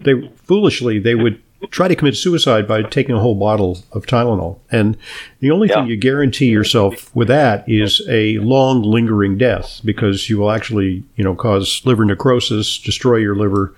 they 0.00 0.28
foolishly 0.36 0.98
they 0.98 1.14
would 1.14 1.40
try 1.70 1.86
to 1.86 1.94
commit 1.94 2.16
suicide 2.16 2.66
by 2.66 2.82
taking 2.82 3.14
a 3.14 3.20
whole 3.20 3.34
bottle 3.34 3.84
of 3.92 4.06
Tylenol, 4.06 4.58
and 4.70 4.96
the 5.40 5.50
only 5.50 5.68
yeah. 5.68 5.76
thing 5.76 5.86
you 5.86 5.96
guarantee 5.96 6.48
yourself 6.48 7.14
with 7.14 7.28
that 7.28 7.68
is 7.68 8.02
a 8.08 8.38
long 8.38 8.82
lingering 8.82 9.38
death 9.38 9.80
because 9.84 10.28
you 10.28 10.38
will 10.38 10.50
actually 10.50 11.04
you 11.14 11.22
know 11.22 11.36
cause 11.36 11.82
liver 11.84 12.04
necrosis, 12.04 12.78
destroy 12.78 13.16
your 13.16 13.36
liver 13.36 13.74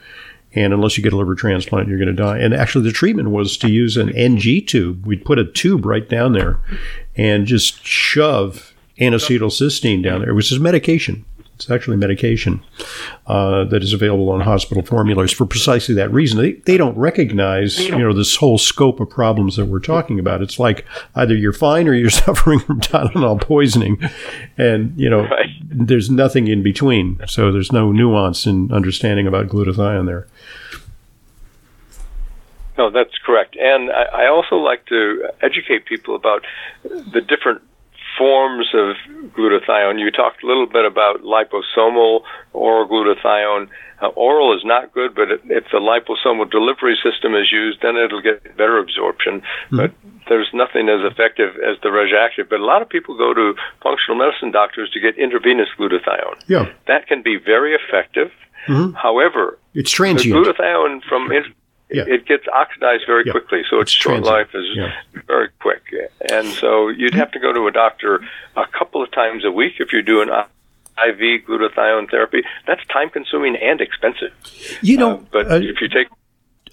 and 0.54 0.72
unless 0.72 0.96
you 0.96 1.02
get 1.02 1.12
a 1.12 1.16
liver 1.16 1.34
transplant, 1.34 1.88
you're 1.88 1.98
going 1.98 2.14
to 2.14 2.22
die. 2.22 2.38
And 2.38 2.52
actually, 2.54 2.84
the 2.84 2.92
treatment 2.92 3.30
was 3.30 3.56
to 3.58 3.70
use 3.70 3.96
an 3.96 4.10
NG 4.10 4.64
tube. 4.66 5.06
We'd 5.06 5.24
put 5.24 5.38
a 5.38 5.44
tube 5.44 5.86
right 5.86 6.08
down 6.08 6.32
there 6.32 6.60
and 7.16 7.46
just 7.46 7.84
shove 7.84 8.74
N-acetylcysteine 8.98 10.02
down 10.02 10.20
there. 10.20 10.30
It 10.30 10.34
was 10.34 10.50
just 10.50 10.60
medication. 10.60 11.24
It's 11.62 11.70
actually 11.70 11.96
medication 11.96 12.62
uh, 13.26 13.64
that 13.64 13.82
is 13.82 13.92
available 13.92 14.30
on 14.30 14.40
hospital 14.40 14.82
formularies 14.82 15.32
for 15.32 15.46
precisely 15.46 15.94
that 15.94 16.12
reason. 16.12 16.40
They, 16.40 16.52
they 16.52 16.76
don't 16.76 16.96
recognize, 16.96 17.78
you 17.78 17.98
know, 17.98 18.12
this 18.12 18.36
whole 18.36 18.58
scope 18.58 19.00
of 19.00 19.10
problems 19.10 19.56
that 19.56 19.66
we're 19.66 19.80
talking 19.80 20.18
about. 20.18 20.42
It's 20.42 20.58
like 20.58 20.84
either 21.14 21.34
you're 21.34 21.52
fine 21.52 21.86
or 21.86 21.94
you're 21.94 22.10
suffering 22.26 22.58
from 22.58 22.80
Tylenol 22.80 23.40
poisoning, 23.40 23.98
and 24.58 24.92
you 24.98 25.08
know, 25.08 25.22
right. 25.22 25.50
there's 25.70 26.10
nothing 26.10 26.48
in 26.48 26.62
between. 26.62 27.20
So 27.26 27.52
there's 27.52 27.72
no 27.72 27.92
nuance 27.92 28.46
in 28.46 28.72
understanding 28.72 29.26
about 29.26 29.48
glutathione 29.48 30.06
there. 30.06 30.26
No, 32.78 32.90
that's 32.90 33.16
correct. 33.24 33.56
And 33.56 33.90
I, 33.90 34.24
I 34.24 34.26
also 34.28 34.56
like 34.56 34.86
to 34.86 35.28
educate 35.42 35.84
people 35.84 36.16
about 36.16 36.44
the 36.82 37.20
different 37.20 37.62
forms 38.18 38.68
of 38.74 38.96
glutathione. 39.32 39.98
You 40.00 40.10
talked 40.10 40.42
a 40.42 40.46
little 40.46 40.66
bit 40.66 40.84
about 40.84 41.22
liposomal 41.22 42.22
oral 42.52 42.88
glutathione. 42.88 43.68
Uh, 44.00 44.08
oral 44.08 44.56
is 44.56 44.64
not 44.64 44.92
good, 44.92 45.14
but 45.14 45.30
if 45.30 45.64
the 45.70 45.78
liposomal 45.78 46.50
delivery 46.50 46.98
system 47.02 47.34
is 47.34 47.52
used, 47.52 47.78
then 47.82 47.96
it'll 47.96 48.20
get 48.20 48.42
better 48.56 48.78
absorption. 48.78 49.40
Mm-hmm. 49.40 49.76
But 49.76 49.94
there's 50.28 50.50
nothing 50.52 50.88
as 50.88 51.00
effective 51.10 51.54
as 51.56 51.80
the 51.82 51.88
Reg'Activ. 51.88 52.48
But 52.50 52.60
a 52.60 52.64
lot 52.64 52.82
of 52.82 52.88
people 52.88 53.16
go 53.16 53.32
to 53.32 53.54
functional 53.82 54.18
medicine 54.18 54.50
doctors 54.50 54.90
to 54.90 55.00
get 55.00 55.16
intravenous 55.18 55.68
glutathione. 55.78 56.42
Yeah. 56.48 56.72
That 56.88 57.06
can 57.06 57.22
be 57.22 57.36
very 57.38 57.74
effective. 57.74 58.30
Mm-hmm. 58.66 58.94
However, 58.94 59.58
it's 59.74 59.90
transient. 59.90 60.44
The 60.44 60.52
glutathione 60.52 61.02
from 61.08 61.30
yeah. 61.92 62.04
it 62.06 62.26
gets 62.26 62.44
oxidized 62.48 63.04
very 63.06 63.24
yeah. 63.26 63.32
quickly, 63.32 63.62
so 63.68 63.80
its, 63.80 63.92
it's 63.92 64.02
short 64.02 64.22
life 64.22 64.54
is 64.54 64.64
yeah. 64.74 64.92
very 65.26 65.48
quick. 65.60 65.82
And 66.30 66.48
so 66.48 66.88
you'd 66.88 67.14
have 67.14 67.30
to 67.32 67.38
go 67.38 67.52
to 67.52 67.66
a 67.66 67.72
doctor 67.72 68.20
a 68.56 68.66
couple 68.66 69.02
of 69.02 69.10
times 69.12 69.44
a 69.44 69.50
week 69.50 69.74
if 69.78 69.92
you're 69.92 70.02
doing 70.02 70.28
IV 70.28 71.46
glutathione 71.46 72.10
therapy. 72.10 72.42
That's 72.66 72.84
time 72.86 73.10
consuming 73.10 73.56
and 73.56 73.80
expensive. 73.80 74.32
You 74.82 74.96
know, 74.96 75.16
uh, 75.16 75.24
but 75.32 75.50
uh, 75.50 75.54
if 75.56 75.80
you 75.80 75.88
take 75.88 76.08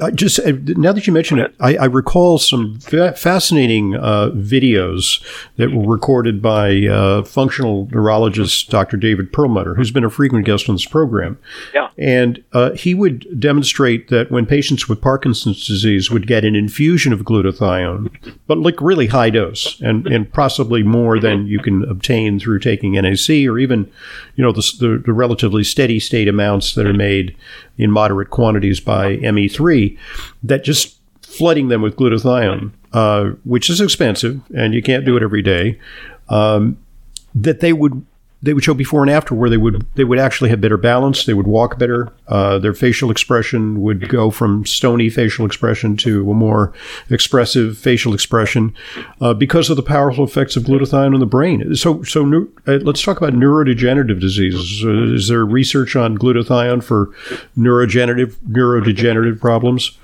I 0.01 0.11
just 0.11 0.39
uh, 0.39 0.53
now 0.65 0.93
that 0.93 1.07
you 1.07 1.13
mention 1.13 1.39
it, 1.39 1.53
I, 1.59 1.75
I, 1.75 1.85
recall 1.85 2.37
some 2.37 2.79
fa- 2.79 3.13
fascinating 3.13 3.95
uh, 3.95 4.29
videos 4.33 5.21
that 5.57 5.71
were 5.71 5.85
recorded 5.85 6.41
by 6.41 6.85
uh, 6.85 7.23
functional 7.23 7.87
neurologist 7.91 8.69
Dr. 8.69 8.95
David 8.95 9.33
Perlmutter, 9.33 9.75
who's 9.75 9.91
been 9.91 10.05
a 10.05 10.09
frequent 10.09 10.45
guest 10.45 10.69
on 10.69 10.75
this 10.75 10.85
program. 10.85 11.37
Yeah, 11.73 11.89
and 11.97 12.41
uh, 12.53 12.71
he 12.71 12.93
would 12.93 13.39
demonstrate 13.39 14.07
that 14.07 14.31
when 14.31 14.45
patients 14.45 14.87
with 14.87 15.01
Parkinson's 15.01 15.67
disease 15.67 16.09
would 16.09 16.27
get 16.27 16.45
an 16.45 16.55
infusion 16.55 17.11
of 17.11 17.21
glutathione, 17.21 18.09
but 18.47 18.57
like 18.57 18.79
really 18.81 19.07
high 19.07 19.29
dose, 19.29 19.79
and 19.81 20.07
and 20.07 20.31
possibly 20.31 20.81
more 20.81 21.19
than 21.19 21.45
you 21.47 21.59
can 21.59 21.83
obtain 21.83 22.39
through 22.39 22.59
taking 22.59 22.93
NAC 22.93 23.29
or 23.47 23.59
even, 23.59 23.91
you 24.39 24.45
know, 24.45 24.53
the, 24.53 24.61
the, 24.79 25.03
the 25.05 25.11
relatively 25.11 25.65
steady 25.65 25.99
state 25.99 26.29
amounts 26.29 26.75
that 26.75 26.85
are 26.87 26.93
made 26.93 27.35
in 27.77 27.91
moderate 27.91 28.29
quantities 28.29 28.79
by 28.79 29.17
ME3, 29.17 29.97
that 30.43 30.63
just 30.63 30.97
flooding 31.23 31.67
them 31.67 31.81
with 31.81 31.97
glutathione, 31.97 32.71
uh, 32.93 33.31
which 33.43 33.69
is 33.69 33.81
expensive 33.81 34.39
and 34.55 34.73
you 34.73 34.81
can't 34.81 35.03
do 35.03 35.17
it 35.17 35.23
every 35.23 35.41
day, 35.41 35.77
um, 36.29 36.77
that 37.35 37.59
they 37.59 37.73
would 37.73 38.05
they 38.41 38.53
would 38.53 38.63
show 38.63 38.73
before 38.73 39.01
and 39.01 39.11
after 39.11 39.35
where 39.35 39.49
they 39.49 39.57
would 39.57 39.85
they 39.95 40.03
would 40.03 40.19
actually 40.19 40.49
have 40.49 40.61
better 40.61 40.77
balance. 40.77 41.25
They 41.25 41.33
would 41.33 41.47
walk 41.47 41.77
better. 41.77 42.11
Uh, 42.27 42.57
their 42.57 42.73
facial 42.73 43.11
expression 43.11 43.81
would 43.81 44.07
go 44.07 44.31
from 44.31 44.65
stony 44.65 45.09
facial 45.09 45.45
expression 45.45 45.97
to 45.97 46.29
a 46.31 46.33
more 46.33 46.71
expressive 47.09 47.77
facial 47.77 48.13
expression 48.13 48.73
uh, 49.19 49.33
because 49.33 49.69
of 49.69 49.75
the 49.75 49.83
powerful 49.83 50.23
effects 50.23 50.55
of 50.55 50.63
glutathione 50.63 51.13
on 51.13 51.19
the 51.19 51.25
brain. 51.25 51.75
So, 51.75 52.03
so 52.03 52.47
uh, 52.67 52.73
let's 52.81 53.01
talk 53.01 53.17
about 53.17 53.33
neurodegenerative 53.33 54.19
diseases. 54.19 54.85
Uh, 54.85 55.13
is 55.15 55.27
there 55.27 55.45
research 55.45 55.95
on 55.95 56.17
glutathione 56.17 56.83
for 56.83 57.07
neurodegenerative 57.57 58.35
neurodegenerative 58.49 59.39
problems? 59.39 59.97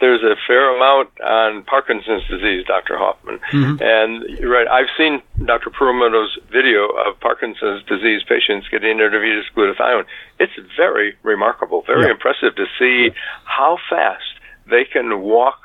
There's 0.00 0.22
a 0.22 0.36
fair 0.46 0.74
amount 0.76 1.08
on 1.20 1.62
Parkinson's 1.64 2.26
disease, 2.28 2.64
Dr. 2.66 2.98
Hoffman. 2.98 3.38
Mm-hmm. 3.50 3.82
And 3.82 4.38
you're 4.38 4.52
right, 4.52 4.68
I've 4.68 4.90
seen 4.96 5.22
Dr. 5.44 5.70
Perlmutter's 5.70 6.38
video 6.52 6.88
of 6.88 7.18
Parkinson's 7.20 7.82
disease 7.84 8.22
patients 8.28 8.68
getting 8.68 8.90
intravenous 8.90 9.46
glutathione. 9.56 10.04
It's 10.38 10.52
very 10.76 11.16
remarkable, 11.22 11.82
very 11.86 12.06
yeah. 12.06 12.12
impressive 12.12 12.54
to 12.56 12.66
see 12.78 13.10
how 13.44 13.78
fast 13.88 14.24
they 14.68 14.84
can 14.84 15.20
walk 15.20 15.60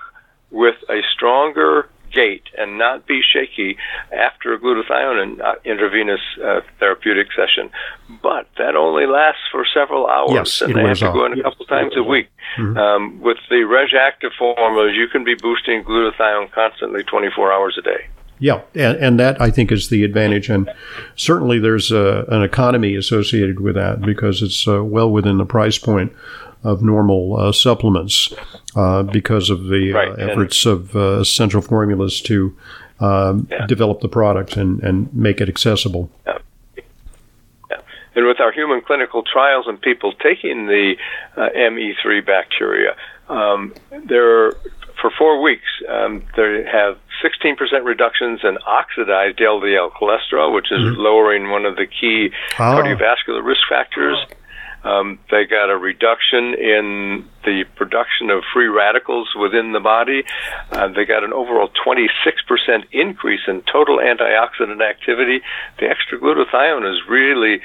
with 0.50 0.76
a 0.90 1.02
stronger 1.14 1.90
gait 2.12 2.44
and 2.58 2.78
not 2.78 3.08
be 3.08 3.22
shaky 3.22 3.78
after 4.12 4.54
a 4.54 4.60
glutathione 4.60 5.24
and 5.24 5.42
uh, 5.42 5.56
intravenous 5.66 6.22
uh, 6.44 6.62
therapeutic 6.80 7.28
session. 7.36 7.70
But 8.22 8.48
that 8.58 8.76
only 8.76 9.06
lasts 9.06 9.44
for 9.52 9.66
several 9.74 10.08
hours, 10.08 10.32
yes, 10.34 10.62
and 10.62 10.76
they 10.76 10.82
have 10.82 11.00
to 11.00 11.12
go 11.14 11.26
in 11.26 11.40
a 11.40 11.44
couple 11.44 11.66
times 11.66 11.94
a 11.96 12.04
week. 12.04 12.30
Mm-hmm. 12.58 12.78
Um, 12.78 13.22
with 13.22 13.38
the 13.50 13.64
Reg'Activ 13.64 14.32
formulas, 14.38 14.94
you 14.96 15.08
can 15.08 15.24
be 15.24 15.36
boosting 15.36 15.84
glutathione 15.84 16.52
constantly 16.52 17.04
24 17.04 17.54
hours 17.54 17.78
a 17.80 17.82
day. 17.82 18.08
Yeah, 18.40 18.62
and, 18.74 18.98
and, 18.98 19.20
that 19.20 19.40
I 19.40 19.52
think 19.52 19.72
is 19.72 19.90
the 19.90 20.04
advantage, 20.04 20.50
and 20.50 20.68
certainly 21.16 21.60
there's 21.60 21.92
a, 21.92 22.26
an 22.28 22.42
economy 22.42 22.96
associated 22.96 23.60
with 23.60 23.76
that 23.76 24.02
because 24.02 24.42
it's 24.42 24.68
uh, 24.68 24.84
well 24.84 25.12
within 25.12 25.38
the 25.38 25.46
price 25.46 25.78
point 25.78 26.12
of 26.64 26.82
normal 26.82 27.38
uh, 27.38 27.52
supplements 27.52 28.34
uh, 28.76 29.04
because 29.04 29.50
of 29.50 29.66
the 29.66 29.94
uh, 29.94 29.98
right. 29.98 30.20
efforts 30.20 30.66
of 30.66 30.96
uh, 30.96 31.20
Essential 31.20 31.62
Formulas 31.62 32.22
to 32.22 32.56
um, 33.00 33.48
yeah. 33.50 33.66
develop 33.66 34.02
the 34.02 34.10
product 34.10 34.58
and, 34.58 34.82
and 34.84 35.14
make 35.14 35.42
it 35.42 35.50
accessible. 35.50 36.10
Yeah. 36.26 36.38
Yeah. 37.70 37.78
And 38.16 38.28
with 38.28 38.40
our 38.40 38.52
human 38.52 38.82
clinical 38.82 39.24
trials 39.24 39.66
and 39.68 39.82
people 39.82 40.14
taking 40.14 40.68
the 40.68 40.96
uh, 41.36 41.50
ME3 41.56 42.26
bacteria, 42.26 42.96
um, 43.28 43.74
there 44.06 44.54
for 45.02 45.10
four 45.18 45.42
weeks 45.42 45.66
um, 45.90 46.24
they 46.36 46.64
have 46.72 46.98
16% 47.24 47.86
reductions 47.86 48.42
in 48.44 48.58
oxidized 48.66 49.40
LDL 49.40 49.92
cholesterol, 49.92 50.54
which 50.54 50.72
is 50.72 50.80
mm-hmm. 50.80 51.00
lowering 51.00 51.50
one 51.50 51.66
of 51.66 51.76
the 51.76 51.86
key 51.88 52.30
oh. 52.54 52.58
cardiovascular 52.58 53.44
risk 53.44 53.62
factors. 53.70 54.18
Um, 54.84 55.20
they 55.30 55.46
got 55.46 55.70
a 55.70 55.78
reduction 55.78 56.56
in 56.56 57.26
the 57.46 57.66
production 57.76 58.30
of 58.30 58.44
free 58.54 58.68
radicals 58.68 59.30
within 59.40 59.74
the 59.74 59.80
body. 59.80 60.24
Uh, 60.72 60.88
they 60.88 61.06
got 61.06 61.24
an 61.24 61.34
overall 61.34 61.70
26% 61.86 62.10
increase 62.92 63.42
in 63.48 63.62
total 63.72 63.98
antioxidant 63.98 64.82
activity. 64.82 65.42
The 65.80 65.88
extra 65.88 66.20
glutathione 66.20 66.92
is 66.92 67.02
really 67.08 67.62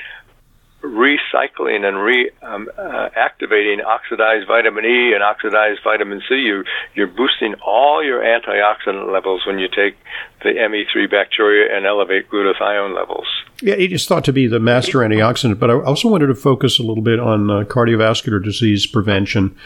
recycling 0.83 1.85
and 1.85 1.97
reactivating 1.97 3.81
um, 3.81 3.87
uh, 3.87 3.89
oxidized 3.89 4.47
vitamin 4.47 4.85
E 4.85 5.13
and 5.15 5.23
oxidized 5.23 5.81
vitamin 5.83 6.23
C. 6.29 6.37
You, 6.37 6.65
you're 6.95 7.07
boosting 7.07 7.55
all 7.65 8.05
your 8.05 8.21
antioxidant 8.21 9.13
levels 9.13 9.47
when 9.47 9.59
you 9.59 9.69
take 9.69 9.97
the 10.43 10.51
ME3 10.51 11.11
bacteria 11.11 11.75
and 11.75 11.87
elevate 11.87 12.31
glutathione 12.31 12.95
levels. 12.95 13.27
Yeah, 13.63 13.75
it 13.75 13.91
is 13.91 14.07
thought 14.07 14.25
to 14.25 14.33
be 14.33 14.47
the 14.47 14.61
master 14.61 14.99
antioxidant, 14.99 15.59
but 15.59 15.71
I 15.71 15.81
also 15.81 16.09
wanted 16.09 16.27
to 16.27 16.35
focus 16.35 16.79
a 16.79 16.83
little 16.83 17.03
bit 17.03 17.19
on 17.19 17.51
uh, 17.51 17.65
cardiovascular 17.65 18.43
disease 18.43 18.87
prevention 18.87 19.57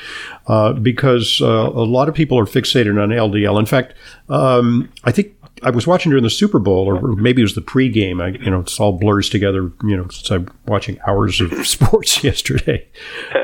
uh, 0.46 0.74
because 0.74 1.40
uh, 1.42 1.46
a 1.46 1.84
lot 1.84 2.08
of 2.08 2.14
people 2.14 2.38
are 2.38 2.44
fixated 2.44 3.02
on 3.02 3.08
LDL. 3.08 3.58
In 3.58 3.66
fact, 3.66 3.94
um, 4.28 4.92
I 5.02 5.10
think 5.10 5.34
I 5.62 5.70
was 5.70 5.86
watching 5.86 6.10
during 6.10 6.24
the 6.24 6.30
Super 6.30 6.58
Bowl, 6.58 6.86
or 6.86 7.14
maybe 7.16 7.42
it 7.42 7.44
was 7.44 7.54
the 7.54 7.60
pregame. 7.60 8.22
I, 8.22 8.38
you 8.42 8.50
know, 8.50 8.60
it's 8.60 8.78
all 8.80 8.92
blurs 8.92 9.28
together. 9.28 9.70
You 9.82 9.96
know, 9.96 10.08
since 10.08 10.30
I'm 10.30 10.48
watching 10.66 10.98
hours 11.06 11.40
of 11.40 11.66
sports 11.66 12.22
yesterday. 12.24 12.86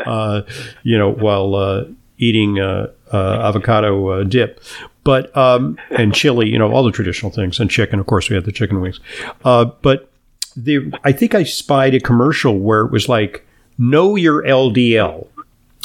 Uh, 0.06 0.42
you 0.84 0.96
know, 0.96 1.10
while 1.10 1.56
uh, 1.56 1.84
eating 2.18 2.60
uh, 2.60 2.86
uh 3.12 3.40
avocado 3.40 4.08
uh, 4.08 4.22
dip, 4.22 4.60
but 5.02 5.36
um, 5.36 5.76
and 5.90 6.14
chili. 6.14 6.48
You 6.48 6.60
know, 6.60 6.72
all 6.72 6.84
the 6.84 6.92
traditional 6.92 7.32
things, 7.32 7.58
and 7.58 7.68
chicken. 7.68 7.98
Of 7.98 8.06
course, 8.06 8.30
we 8.30 8.36
had 8.36 8.44
the 8.44 8.52
chicken 8.52 8.80
wings. 8.80 9.00
Uh, 9.44 9.64
but 9.82 10.08
the 10.56 10.92
I 11.02 11.10
think 11.10 11.34
I 11.34 11.42
spied 11.42 11.94
a 11.94 12.00
commercial 12.00 12.60
where 12.60 12.82
it 12.82 12.92
was 12.92 13.08
like, 13.08 13.44
"Know 13.78 14.14
your 14.14 14.44
LDL." 14.44 15.26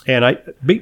And 0.07 0.25
I 0.25 0.37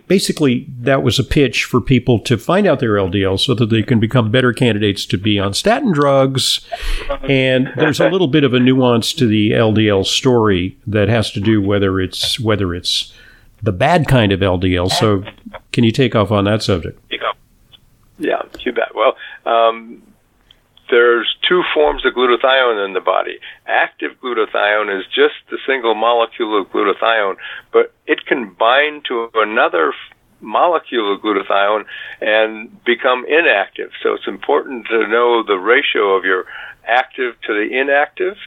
basically 0.08 0.68
that 0.80 1.04
was 1.04 1.20
a 1.20 1.24
pitch 1.24 1.66
for 1.66 1.82
people 1.82 2.20
to 2.20 2.38
find 2.38 2.66
out 2.66 2.80
their 2.80 2.94
LDL 2.94 3.40
so 3.40 3.54
that 3.54 3.66
they 3.66 3.84
can 3.84 4.00
become 4.00 4.32
better 4.32 4.54
candidates 4.54 5.06
to 5.08 5.18
be 5.18 5.38
on 5.38 5.54
statin 5.54 5.92
drugs. 5.92 6.62
And 7.24 7.70
there's 7.76 8.00
a 8.00 8.10
little 8.10 8.28
bit 8.28 8.44
of 8.44 8.54
a 8.54 8.60
nuance 8.60 9.14
to 9.14 9.28
the 9.28 9.52
LDL 9.52 10.06
story 10.06 10.78
that 10.88 11.10
has 11.10 11.32
to 11.32 11.42
do 11.42 11.62
whether 11.62 12.00
it's 12.00 12.40
whether 12.40 12.74
it's 12.74 13.14
the 13.62 13.72
bad 13.74 14.08
kind 14.08 14.32
of 14.32 14.40
LDL. 14.40 14.90
So, 14.90 15.24
can 15.74 15.84
you 15.84 15.92
take 15.92 16.16
off 16.16 16.32
on 16.32 16.46
that 16.46 16.64
subject? 16.64 17.00
Yeah, 18.20 18.42
you 18.60 18.74
bet. 18.74 18.94
Well, 18.94 19.16
um, 19.46 20.02
there's 20.90 21.36
two 21.48 21.64
forms 21.74 22.06
of 22.06 22.14
glutathione 22.14 22.86
in 22.86 22.94
the 22.94 23.02
body. 23.02 23.40
Active 23.66 24.12
glutathione 24.22 25.00
is 25.00 25.06
just 25.08 25.36
the 25.50 25.58
single 25.66 25.96
molecule 25.96 26.62
of 26.62 26.68
glutathione, 26.70 27.38
but 27.72 27.94
it 28.08 28.26
can 28.26 28.54
bind 28.54 29.06
to 29.06 29.30
another 29.36 29.94
molecule 30.42 31.14
of 31.14 31.22
glutathione 31.22 31.86
and 32.22 32.84
become 32.86 33.26
inactive. 33.26 33.92
So 34.02 34.14
it's 34.14 34.28
important 34.28 34.88
to 34.88 35.08
know 35.08 35.44
the 35.44 35.58
ratio 35.58 36.16
of 36.16 36.24
your 36.24 36.46
active 36.86 37.36
to 37.48 37.54
the 37.54 37.80
inactive. 37.80 38.38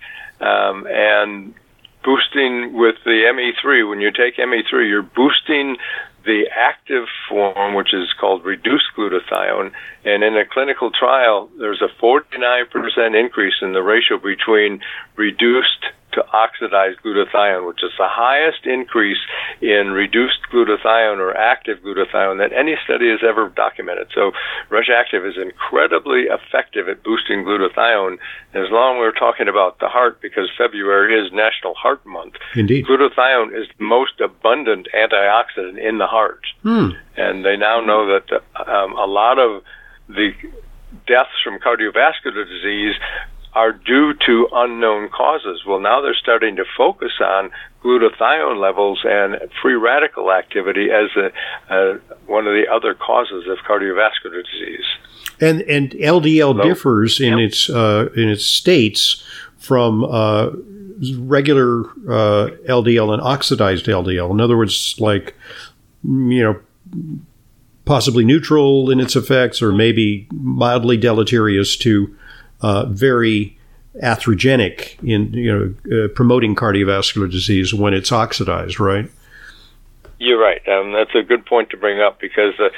Um, 0.41 0.87
and 0.89 1.55
boosting 2.05 2.73
with 2.73 2.97
the 3.05 3.31
ME3. 3.33 3.89
When 3.89 4.01
you 4.01 4.11
take 4.11 4.37
ME3, 4.37 4.89
you're 4.89 5.03
boosting 5.03 5.77
the 6.25 6.45
active 6.55 7.07
form, 7.29 7.75
which 7.75 7.93
is 7.93 8.13
called 8.21 8.45
reduced 8.45 8.87
glutathione. 8.97 9.73
And 10.05 10.23
in 10.23 10.37
a 10.37 10.45
clinical 10.45 10.91
trial, 10.91 11.51
there's 11.59 11.83
a 11.83 12.03
49% 12.03 13.19
increase 13.19 13.55
in 13.63 13.73
the 13.73 13.83
ratio 13.83 14.19
between 14.19 14.81
reduced 15.17 15.87
to 16.13 16.25
oxidized 16.33 17.01
glutathione, 17.05 17.67
which 17.67 17.83
is 17.83 17.93
the 17.99 18.09
highest 18.09 18.67
increase 18.67 19.19
in 19.61 19.91
reduced 19.91 20.41
glutathione 20.53 21.19
or 21.19 21.37
active 21.37 21.79
glutathione 21.79 22.39
that 22.39 22.53
any 22.53 22.77
study 22.85 23.11
has 23.11 23.21
ever 23.27 23.49
documented. 23.49 24.09
So 24.15 24.33
Reg'Activ 24.71 25.29
is 25.29 25.37
incredibly 25.41 26.27
effective 26.29 26.89
at 26.89 27.03
boosting 27.03 27.45
glutathione. 27.45 28.19
As 28.55 28.69
long 28.71 28.97
as 28.97 29.01
we're 29.01 29.13
talking 29.13 29.49
about 29.49 29.79
the 29.81 29.89
heart, 29.89 30.21
because 30.21 30.51
February 30.57 31.19
is 31.19 31.33
National 31.33 31.75
Heart 31.75 32.05
Month. 32.07 32.35
Indeed. 32.55 32.87
Glutathione 32.87 33.59
is 33.59 33.67
the 33.79 33.85
most 33.85 34.21
abundant 34.21 34.89
antioxidant 34.95 35.79
in 35.79 35.99
the 35.99 36.07
heart. 36.07 36.45
Hmm. 36.63 36.91
And 37.17 37.45
they 37.45 37.57
now 37.57 37.81
know 37.81 38.07
that 38.07 38.43
um, 38.67 38.93
a 38.97 39.07
lot 39.07 39.39
of 39.39 39.63
the 40.09 40.33
deaths 41.07 41.31
from 41.43 41.59
cardiovascular 41.59 42.47
disease 42.47 42.95
are 43.55 43.73
due 43.73 44.15
to 44.27 44.49
unknown 44.53 45.11
causes. 45.11 45.63
Well, 45.67 45.81
now 45.81 46.01
they're 46.01 46.15
starting 46.15 46.57
to 46.57 46.65
focus 46.77 47.13
on 47.21 47.51
glutathione 47.85 48.61
levels 48.61 49.01
and 49.05 49.37
free 49.61 49.75
radical 49.75 50.33
activity 50.33 50.89
as 50.91 51.11
a, 51.17 51.73
uh, 51.73 51.99
one 52.27 52.47
of 52.47 52.55
the 52.55 52.65
other 52.73 52.95
causes 52.95 53.47
of 53.49 53.59
cardiovascular 53.59 54.43
disease. 54.43 54.85
And 55.41 55.63
and 55.63 55.91
LDL 55.93 56.63
differs 56.63 57.21
in 57.21 57.39
yep. 57.39 57.49
its 57.49 57.69
uh, 57.69 58.09
in 58.15 58.29
its 58.29 58.45
states 58.45 59.25
from 59.59 60.05
uh, 60.05 60.51
regular 61.19 61.85
LDL 62.05 63.09
uh, 63.09 63.13
and 63.13 63.23
oxidized 63.23 63.87
LDL. 63.87 64.31
In 64.31 64.41
other 64.41 64.57
words, 64.57 64.95
like 64.99 65.35
you 66.05 66.43
know 66.43 66.61
possibly 67.85 68.25
neutral 68.25 68.91
in 68.91 69.01
its 69.01 69.17
effects 69.17 69.61
or 69.61 69.73
maybe 69.73 70.29
mildly 70.33 70.97
deleterious 70.97 71.77
to 71.77 72.17
uh, 72.63 72.87
very 72.87 73.59
atherogenic 74.03 74.99
in 75.07 75.33
you 75.35 75.53
know 75.53 76.05
uh, 76.05 76.09
promoting 76.15 76.55
cardiovascular 76.55 77.31
disease 77.31 77.75
when 77.75 77.93
it's 77.93 78.11
oxidized, 78.11 78.81
right? 78.81 79.11
You're 80.19 80.41
right. 80.41 80.67
Um, 80.69 80.93
that's 80.93 81.15
a 81.15 81.23
good 81.23 81.45
point 81.45 81.71
to 81.71 81.77
bring 81.77 82.01
up 82.01 82.21
because 82.21 82.55
uh, 82.61 82.69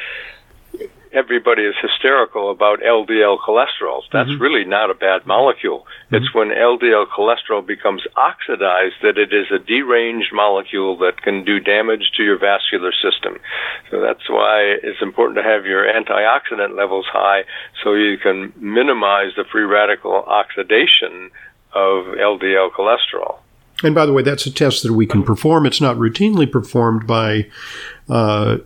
everybody 1.14 1.62
is 1.62 1.74
hysterical 1.80 2.50
about 2.50 2.80
LDL 2.80 3.38
cholesterol. 3.38 4.02
That's 4.12 4.28
mm-hmm. 4.28 4.42
really 4.42 4.64
not 4.64 4.90
a 4.90 4.94
bad 4.94 5.26
molecule. 5.26 5.80
Mm-hmm. 5.80 6.16
It's 6.16 6.34
when 6.34 6.48
LDL 6.48 7.06
cholesterol 7.08 7.66
becomes 7.66 8.02
oxidized 8.16 8.96
that 9.02 9.16
it 9.16 9.32
is 9.32 9.46
a 9.54 9.58
deranged 9.58 10.32
molecule 10.32 10.98
that 10.98 11.22
can 11.22 11.44
do 11.44 11.60
damage 11.60 12.10
to 12.16 12.22
your 12.22 12.38
vascular 12.38 12.92
system. 12.92 13.38
So 13.90 14.00
that's 14.00 14.28
why 14.28 14.76
it's 14.82 15.00
important 15.00 15.38
to 15.38 15.44
have 15.44 15.64
your 15.64 15.84
antioxidant 15.86 16.76
levels 16.76 17.06
high 17.10 17.44
so 17.82 17.94
you 17.94 18.18
can 18.18 18.52
minimize 18.56 19.32
the 19.36 19.44
free 19.50 19.64
radical 19.64 20.12
oxidation 20.12 21.30
of 21.72 22.06
LDL 22.18 22.70
cholesterol. 22.72 23.38
And 23.82 23.94
by 23.94 24.06
the 24.06 24.12
way, 24.12 24.22
that's 24.22 24.46
a 24.46 24.52
test 24.52 24.82
that 24.84 24.92
we 24.92 25.06
can 25.06 25.22
perform. 25.22 25.66
It's 25.66 25.80
not 25.80 25.96
routinely 25.96 26.50
performed 26.50 27.06
by 27.06 27.46
uh, 28.08 28.58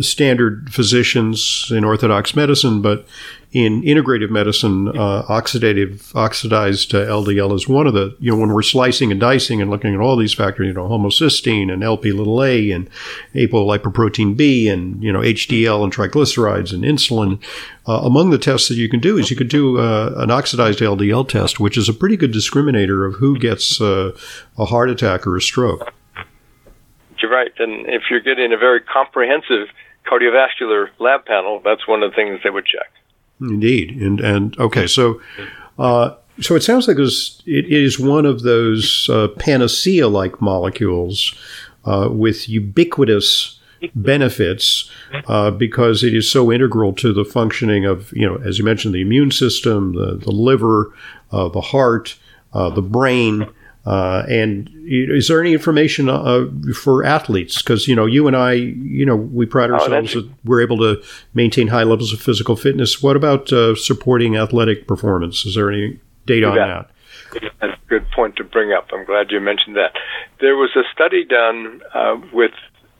standard 0.00 0.72
physicians 0.72 1.70
in 1.70 1.84
Orthodox 1.84 2.34
medicine, 2.34 2.82
but 2.82 3.06
in 3.52 3.82
integrative 3.82 4.28
medicine, 4.28 4.88
uh, 4.88 5.22
oxidative 5.28 6.14
oxidized 6.14 6.94
uh, 6.94 7.06
LDL 7.06 7.54
is 7.54 7.68
one 7.68 7.86
of 7.86 7.94
the 7.94 8.14
you 8.20 8.32
know 8.32 8.38
when 8.38 8.52
we're 8.52 8.62
slicing 8.62 9.10
and 9.10 9.20
dicing 9.20 9.62
and 9.62 9.70
looking 9.70 9.94
at 9.94 10.00
all 10.00 10.16
these 10.16 10.34
factors, 10.34 10.66
you 10.66 10.72
know 10.72 10.88
homocysteine 10.88 11.72
and 11.72 11.82
LP 11.82 12.12
little 12.12 12.42
a 12.42 12.70
and 12.70 12.90
apolipoprotein 13.34 14.36
B 14.36 14.68
and 14.68 15.02
you 15.02 15.12
know 15.12 15.20
HDL 15.20 15.84
and 15.84 15.94
triglycerides 15.94 16.72
and 16.72 16.84
insulin. 16.84 17.40
Uh, 17.88 18.00
among 18.02 18.30
the 18.30 18.38
tests 18.38 18.68
that 18.68 18.74
you 18.74 18.88
can 18.88 18.98
do 18.98 19.16
is 19.16 19.30
you 19.30 19.36
could 19.36 19.48
do 19.48 19.78
uh, 19.78 20.12
an 20.16 20.30
oxidized 20.30 20.80
LDL 20.80 21.28
test, 21.28 21.60
which 21.60 21.78
is 21.78 21.88
a 21.88 21.94
pretty 21.94 22.16
good 22.16 22.32
discriminator 22.32 23.06
of 23.06 23.14
who 23.14 23.38
gets 23.38 23.80
uh, 23.80 24.10
a 24.58 24.64
heart 24.64 24.90
attack 24.90 25.26
or 25.26 25.36
a 25.36 25.40
stroke. 25.40 25.94
You're 27.20 27.30
right. 27.30 27.52
And 27.58 27.86
if 27.86 28.04
you're 28.10 28.20
getting 28.20 28.52
a 28.52 28.56
very 28.56 28.80
comprehensive 28.80 29.68
cardiovascular 30.06 30.88
lab 30.98 31.24
panel, 31.24 31.60
that's 31.64 31.86
one 31.86 32.02
of 32.02 32.10
the 32.10 32.14
things 32.14 32.40
they 32.44 32.50
would 32.50 32.66
check. 32.66 32.90
Indeed. 33.40 34.00
And, 34.00 34.20
and 34.20 34.58
okay, 34.58 34.86
so. 34.86 35.20
Uh, 35.78 36.14
so 36.40 36.54
it 36.54 36.62
sounds 36.62 36.86
like 36.86 36.98
it 36.98 37.72
is 37.72 37.98
one 37.98 38.26
of 38.26 38.42
those 38.42 39.08
uh, 39.08 39.28
panacea-like 39.38 40.40
molecules 40.40 41.34
uh, 41.86 42.08
with 42.10 42.48
ubiquitous 42.48 43.58
benefits 43.94 44.90
uh, 45.26 45.50
because 45.50 46.02
it 46.02 46.14
is 46.14 46.30
so 46.30 46.52
integral 46.52 46.92
to 46.94 47.12
the 47.12 47.24
functioning 47.24 47.84
of, 47.84 48.12
you 48.12 48.26
know, 48.26 48.36
as 48.36 48.58
you 48.58 48.64
mentioned, 48.64 48.94
the 48.94 49.00
immune 49.00 49.30
system, 49.30 49.94
the, 49.94 50.16
the 50.16 50.30
liver, 50.30 50.92
uh, 51.32 51.48
the 51.48 51.60
heart, 51.60 52.16
uh, 52.52 52.70
the 52.70 52.82
brain, 52.82 53.48
uh, 53.86 54.24
and 54.28 54.68
is 54.84 55.28
there 55.28 55.40
any 55.40 55.52
information 55.52 56.08
uh, 56.08 56.46
for 56.74 57.04
athletes? 57.04 57.62
Because 57.62 57.86
you 57.86 57.94
know, 57.94 58.04
you 58.04 58.26
and 58.26 58.36
I, 58.36 58.52
you 58.52 59.06
know, 59.06 59.14
we 59.14 59.46
pride 59.46 59.70
oh, 59.70 59.74
ourselves 59.74 60.16
oh, 60.16 60.22
that 60.22 60.30
we're 60.44 60.60
able 60.60 60.78
to 60.78 61.02
maintain 61.34 61.68
high 61.68 61.84
levels 61.84 62.12
of 62.12 62.20
physical 62.20 62.56
fitness. 62.56 63.00
What 63.00 63.14
about 63.14 63.52
uh, 63.52 63.76
supporting 63.76 64.36
athletic 64.36 64.88
performance? 64.88 65.46
Is 65.46 65.54
there 65.54 65.70
any 65.70 66.00
data 66.26 66.48
on 66.48 66.56
that? 66.56 66.90
That's 67.60 67.74
a 67.74 67.88
good 67.88 68.10
point 68.10 68.36
to 68.36 68.44
bring 68.44 68.72
up. 68.72 68.88
I'm 68.92 69.04
glad 69.04 69.30
you 69.30 69.40
mentioned 69.40 69.76
that. 69.76 69.92
There 70.40 70.56
was 70.56 70.70
a 70.74 70.82
study 70.92 71.24
done 71.24 71.80
uh, 71.94 72.16
with 72.32 72.52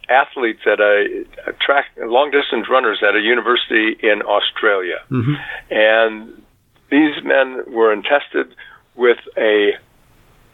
athletes 0.08 0.60
at 0.66 0.78
a, 0.78 1.24
a 1.48 1.52
track, 1.54 1.86
long 1.98 2.30
distance 2.30 2.68
runners 2.70 3.02
at 3.02 3.16
a 3.16 3.20
university 3.20 3.96
in 4.02 4.22
Australia, 4.22 4.98
mm-hmm. 5.10 5.34
and 5.70 6.42
these 6.90 7.24
men 7.24 7.64
were 7.66 7.94
tested 8.02 8.54
with 8.94 9.18
a 9.36 9.72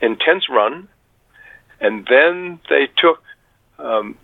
intense 0.03 0.49
run, 0.51 0.89
and 1.81 2.07
then 2.11 2.61
they 2.69 2.89
took 2.99 3.23
um, 3.79 4.19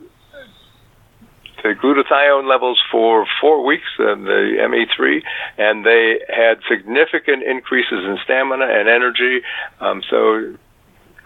the 1.62 1.75
glutathione 1.75 2.49
levels 2.49 2.81
for 2.91 3.27
four 3.41 3.64
weeks, 3.64 3.87
uh, 3.99 4.14
the 4.14 4.57
ME3, 4.61 5.23
and 5.59 5.85
they 5.85 6.21
had 6.29 6.59
significant 6.69 7.43
increases 7.43 8.05
in 8.05 8.19
stamina 8.25 8.67
and 8.67 8.88
energy. 8.88 9.41
Um, 9.81 10.03
so, 10.09 10.55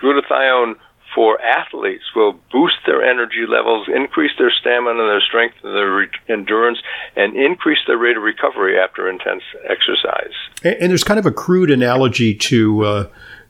glutathione 0.00 0.76
for 1.14 1.40
athletes 1.42 2.04
will 2.16 2.32
boost 2.50 2.76
their 2.86 3.02
energy 3.02 3.44
levels, 3.46 3.86
increase 3.94 4.32
their 4.38 4.50
stamina, 4.50 5.02
their 5.02 5.20
strength, 5.20 5.56
their 5.62 5.92
re- 5.92 6.08
endurance, 6.28 6.78
and 7.16 7.36
increase 7.36 7.78
their 7.86 7.98
rate 7.98 8.16
of 8.16 8.22
recovery 8.22 8.78
after 8.78 9.08
intense 9.10 9.42
exercise. 9.68 10.32
And, 10.64 10.74
and 10.76 10.90
there's 10.90 11.04
kind 11.04 11.20
of 11.20 11.26
a 11.26 11.32
crude 11.32 11.70
analogy 11.70 12.34
to. 12.34 12.84
Uh, 12.84 13.08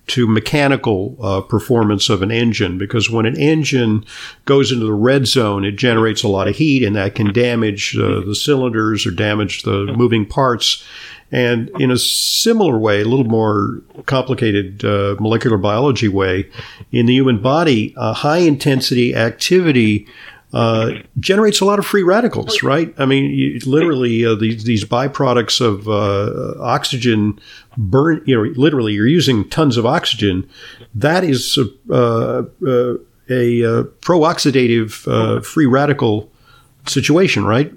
to 0.09 0.27
mechanical 0.27 1.17
uh, 1.23 1.41
performance 1.41 2.09
of 2.09 2.23
an 2.23 2.31
engine 2.31 2.77
because 2.77 3.09
when 3.09 3.25
an 3.25 3.37
engine 3.37 4.05
goes 4.45 4.73
into 4.73 4.85
the 4.85 4.93
red 4.93 5.27
zone, 5.27 5.65
it 5.65 5.73
generates 5.73 6.23
a 6.23 6.29
lot 6.29 6.49
of 6.49 6.57
heat 6.57 6.83
and 6.83 6.97
that 6.97 7.15
can 7.15 7.33
damage 7.33 7.97
uh, 7.97 8.21
the 8.21 8.35
cylinders 8.35 9.07
or 9.07 9.11
damage 9.11 9.63
the 9.63 9.93
moving 9.97 10.27
parts. 10.27 10.85
And 11.31 11.71
in 11.81 11.91
a 11.91 11.97
similar 11.97 12.79
way, 12.79 13.01
a 13.01 13.07
little 13.07 13.25
more 13.25 13.81
complicated 14.05 14.85
uh, 14.85 15.17
molecular 15.19 15.57
biology 15.57 16.09
way, 16.09 16.51
in 16.91 17.07
the 17.07 17.15
human 17.15 17.41
body, 17.41 17.95
a 17.97 18.13
high 18.13 18.39
intensity 18.39 19.15
activity 19.15 20.07
uh, 20.53 20.91
generates 21.19 21.61
a 21.61 21.65
lot 21.65 21.79
of 21.79 21.87
free 21.87 22.03
radicals, 22.03 22.63
right? 22.63 22.95
I 22.99 23.07
mean, 23.07 23.31
you, 23.31 23.59
literally, 23.65 24.25
uh, 24.25 24.35
these, 24.35 24.65
these 24.65 24.85
byproducts 24.85 25.61
of 25.61 25.89
uh, 25.89 26.61
oxygen 26.63 27.41
burn, 27.77 28.23
you 28.27 28.37
know, 28.37 28.53
literally, 28.57 28.93
you're 28.93 29.07
using 29.07 29.49
tons 29.49 29.77
of 29.77 29.87
oxygen. 29.87 30.49
That 30.95 31.25
is 31.25 31.59
uh, 31.91 31.95
uh, 31.95 32.95
a 33.31 33.85
pro 34.03 34.21
oxidative 34.21 35.45
free 35.45 35.67
radical 35.67 36.31
situation, 36.87 37.45
right? 37.45 37.73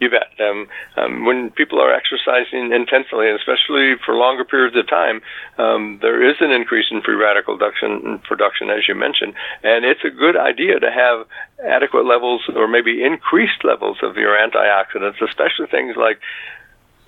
You 0.00 0.10
bet. 0.10 0.30
Um, 0.38 0.68
um, 0.96 1.24
when 1.26 1.50
people 1.50 1.80
are 1.80 1.92
exercising 1.92 2.72
intensely, 2.72 3.30
especially 3.30 3.96
for 4.06 4.14
longer 4.14 4.44
periods 4.44 4.76
of 4.76 4.86
time, 4.86 5.20
um, 5.58 5.98
there 6.00 6.22
is 6.22 6.36
an 6.40 6.52
increase 6.52 6.86
in 6.92 7.02
free 7.02 7.16
radical 7.16 7.58
production, 7.58 8.20
production, 8.20 8.70
as 8.70 8.86
you 8.86 8.94
mentioned, 8.94 9.34
and 9.64 9.84
it's 9.84 10.04
a 10.04 10.10
good 10.10 10.36
idea 10.36 10.78
to 10.78 10.90
have 10.90 11.26
adequate 11.66 12.06
levels 12.06 12.42
or 12.54 12.68
maybe 12.68 13.02
increased 13.02 13.64
levels 13.64 13.98
of 14.02 14.16
your 14.16 14.36
antioxidants, 14.38 15.20
especially 15.20 15.66
things 15.66 15.96
like 15.96 16.20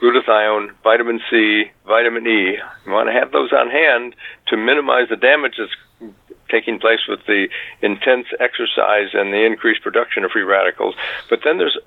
glutathione, 0.03 0.71
vitamin 0.83 1.21
C, 1.31 1.71
vitamin 1.87 2.27
E. 2.27 2.59
You 2.87 2.93
want 2.93 3.09
to 3.09 3.13
have 3.13 3.31
those 3.31 3.53
on 3.53 3.71
hand 3.71 4.17
to 4.49 4.57
minimize 4.57 5.09
the 5.09 5.17
damage 5.17 5.55
that's 5.59 6.13
taking 6.51 6.81
place 6.81 7.07
with 7.09 7.21
the 7.27 7.49
intense 7.83 8.27
exercise 8.41 9.11
and 9.15 9.33
the 9.33 9.45
increased 9.47 9.83
production 9.83 10.25
of 10.25 10.33
free 10.33 10.43
radicals. 10.43 10.97
But 11.29 11.41
then 11.45 11.59
there's 11.59 11.79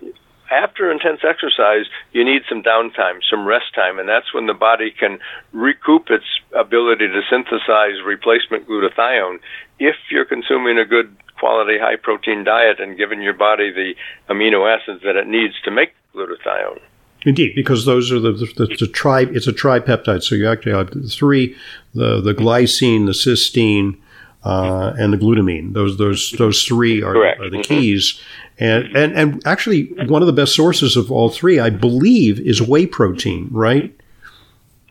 after 0.53 0.91
intense 0.91 1.21
exercise, 1.27 1.85
you 2.11 2.23
need 2.23 2.43
some 2.47 2.61
downtime, 2.61 3.19
some 3.29 3.45
rest 3.45 3.73
time, 3.73 3.97
and 3.99 4.07
that's 4.07 4.33
when 4.33 4.45
the 4.45 4.53
body 4.53 4.91
can 4.91 5.19
recoup 5.51 6.09
its 6.09 6.25
ability 6.55 7.07
to 7.07 7.21
synthesize 7.29 8.01
replacement 8.05 8.67
glutathione 8.67 9.39
if 9.79 9.95
you're 10.11 10.25
consuming 10.25 10.77
a 10.77 10.85
good 10.85 11.15
quality 11.39 11.77
high 11.79 11.97
protein 11.97 12.43
diet 12.43 12.79
and 12.79 12.97
giving 12.97 13.21
your 13.21 13.33
body 13.33 13.71
the 13.71 13.93
amino 14.29 14.61
acids 14.71 15.01
that 15.03 15.15
it 15.15 15.27
needs 15.27 15.55
to 15.63 15.71
make 15.71 15.93
glutathione. 16.15 16.79
Indeed, 17.25 17.53
because 17.55 17.85
those 17.85 18.11
are 18.11 18.19
the, 18.19 18.33
the, 18.33 18.45
the, 18.57 18.75
the 18.79 18.87
tri, 18.87 19.21
it's 19.21 19.47
a 19.47 19.53
tripeptide. 19.53 20.23
So 20.23 20.35
you 20.35 20.47
actually 20.49 20.73
have 20.73 20.89
three: 21.09 21.55
the 21.93 22.19
the 22.21 22.33
glycine, 22.33 23.05
the 23.05 23.13
cysteine, 23.13 23.97
uh, 24.43 24.93
and 24.97 25.13
the 25.13 25.17
glutamine. 25.17 25.73
Those 25.73 25.97
those 25.97 26.31
those 26.31 26.63
three 26.63 27.01
are, 27.01 27.15
are 27.15 27.49
the 27.49 27.57
mm-hmm. 27.57 27.61
keys. 27.61 28.21
And, 28.59 28.95
and 28.95 29.17
and 29.17 29.47
actually, 29.47 29.85
one 30.07 30.21
of 30.21 30.27
the 30.27 30.33
best 30.33 30.53
sources 30.53 30.95
of 30.95 31.11
all 31.11 31.29
three, 31.29 31.59
I 31.59 31.69
believe, 31.71 32.39
is 32.39 32.61
whey 32.61 32.85
protein. 32.85 33.49
Right? 33.51 33.95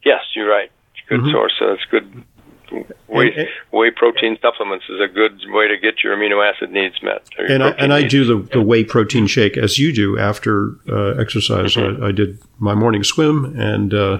Yes, 0.04 0.20
you're 0.34 0.48
right. 0.48 0.70
Good 1.08 1.20
mm-hmm. 1.20 1.30
source. 1.30 1.52
So 1.58 1.72
it's 1.72 1.84
good 1.84 2.24
whey, 3.08 3.32
and, 3.36 3.48
whey 3.70 3.90
protein 3.90 4.38
supplements 4.40 4.84
is 4.88 5.00
a 5.00 5.08
good 5.08 5.40
way 5.48 5.68
to 5.68 5.76
get 5.76 6.02
your 6.02 6.16
amino 6.16 6.44
acid 6.44 6.70
needs 6.70 7.02
met. 7.02 7.22
And 7.38 7.62
I, 7.62 7.70
and 7.70 7.92
I 7.92 8.06
do 8.06 8.24
the, 8.24 8.48
the 8.52 8.62
whey 8.62 8.84
protein 8.84 9.26
shake 9.26 9.56
as 9.56 9.78
you 9.78 9.92
do 9.92 10.18
after 10.18 10.76
uh, 10.88 11.20
exercise. 11.20 11.74
Mm-hmm. 11.74 12.02
I, 12.02 12.08
I, 12.08 12.12
did 12.12 12.38
my 12.58 12.74
morning 12.74 13.04
swim 13.04 13.58
and 13.58 13.92
uh, 13.92 14.18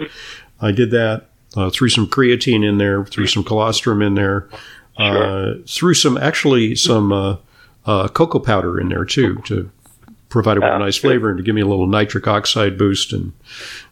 I 0.61 0.73
did 0.73 0.91
that. 0.91 1.29
Uh, 1.55 1.69
threw 1.69 1.91
some 1.91 2.07
creatine 2.07 2.67
in 2.67 2.79
there, 2.79 3.05
threw 3.05 3.27
some 3.27 3.45
colostrum 3.45 4.01
in 4.01 4.15
there, 4.15 4.49
sure. 4.99 5.59
threw 5.67 5.95
some 5.95 6.19
actually 6.19 6.75
some 6.75 7.13
uh, 7.13 7.37
uh, 7.87 8.09
cocoa 8.09 8.39
powder 8.39 8.81
in 8.81 8.89
there 8.89 9.05
too 9.05 9.37
to 9.45 9.71
provide 10.29 10.57
it 10.57 10.61
with 10.61 10.73
a 10.73 10.79
nice 10.79 10.97
flavor 10.97 11.29
and 11.29 11.37
to 11.37 11.43
give 11.43 11.55
me 11.55 11.61
a 11.61 11.67
little 11.67 11.87
nitric 11.87 12.27
oxide 12.27 12.79
boost. 12.79 13.13
And 13.13 13.33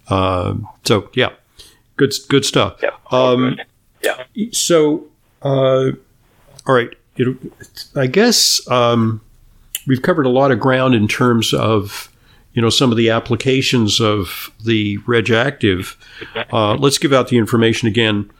so 0.08 1.10
yeah, 1.14 1.30
good 1.96 2.14
good 2.28 2.44
stuff. 2.44 2.80
Yeah. 2.82 2.90
Um. 3.10 3.58
Yeah. 4.02 4.24
So, 4.52 5.06
uh, 5.42 5.90
all 6.66 6.74
right. 6.74 6.90
It, 7.16 7.36
I 7.94 8.06
guess 8.06 8.66
um, 8.70 9.20
we've 9.86 10.02
covered 10.02 10.26
a 10.26 10.30
lot 10.30 10.50
of 10.50 10.60
ground 10.60 10.94
in 10.94 11.06
terms 11.08 11.52
of 11.52 12.10
you 12.54 12.62
know 12.62 12.70
some 12.70 12.90
of 12.90 12.96
the 12.96 13.10
applications 13.10 14.00
of 14.00 14.50
the 14.64 14.98
Reg'Activ. 14.98 15.96
Uh, 16.52 16.74
let's 16.74 16.98
give 16.98 17.12
out 17.12 17.28
the 17.28 17.38
information 17.38 17.88
again, 17.88 18.30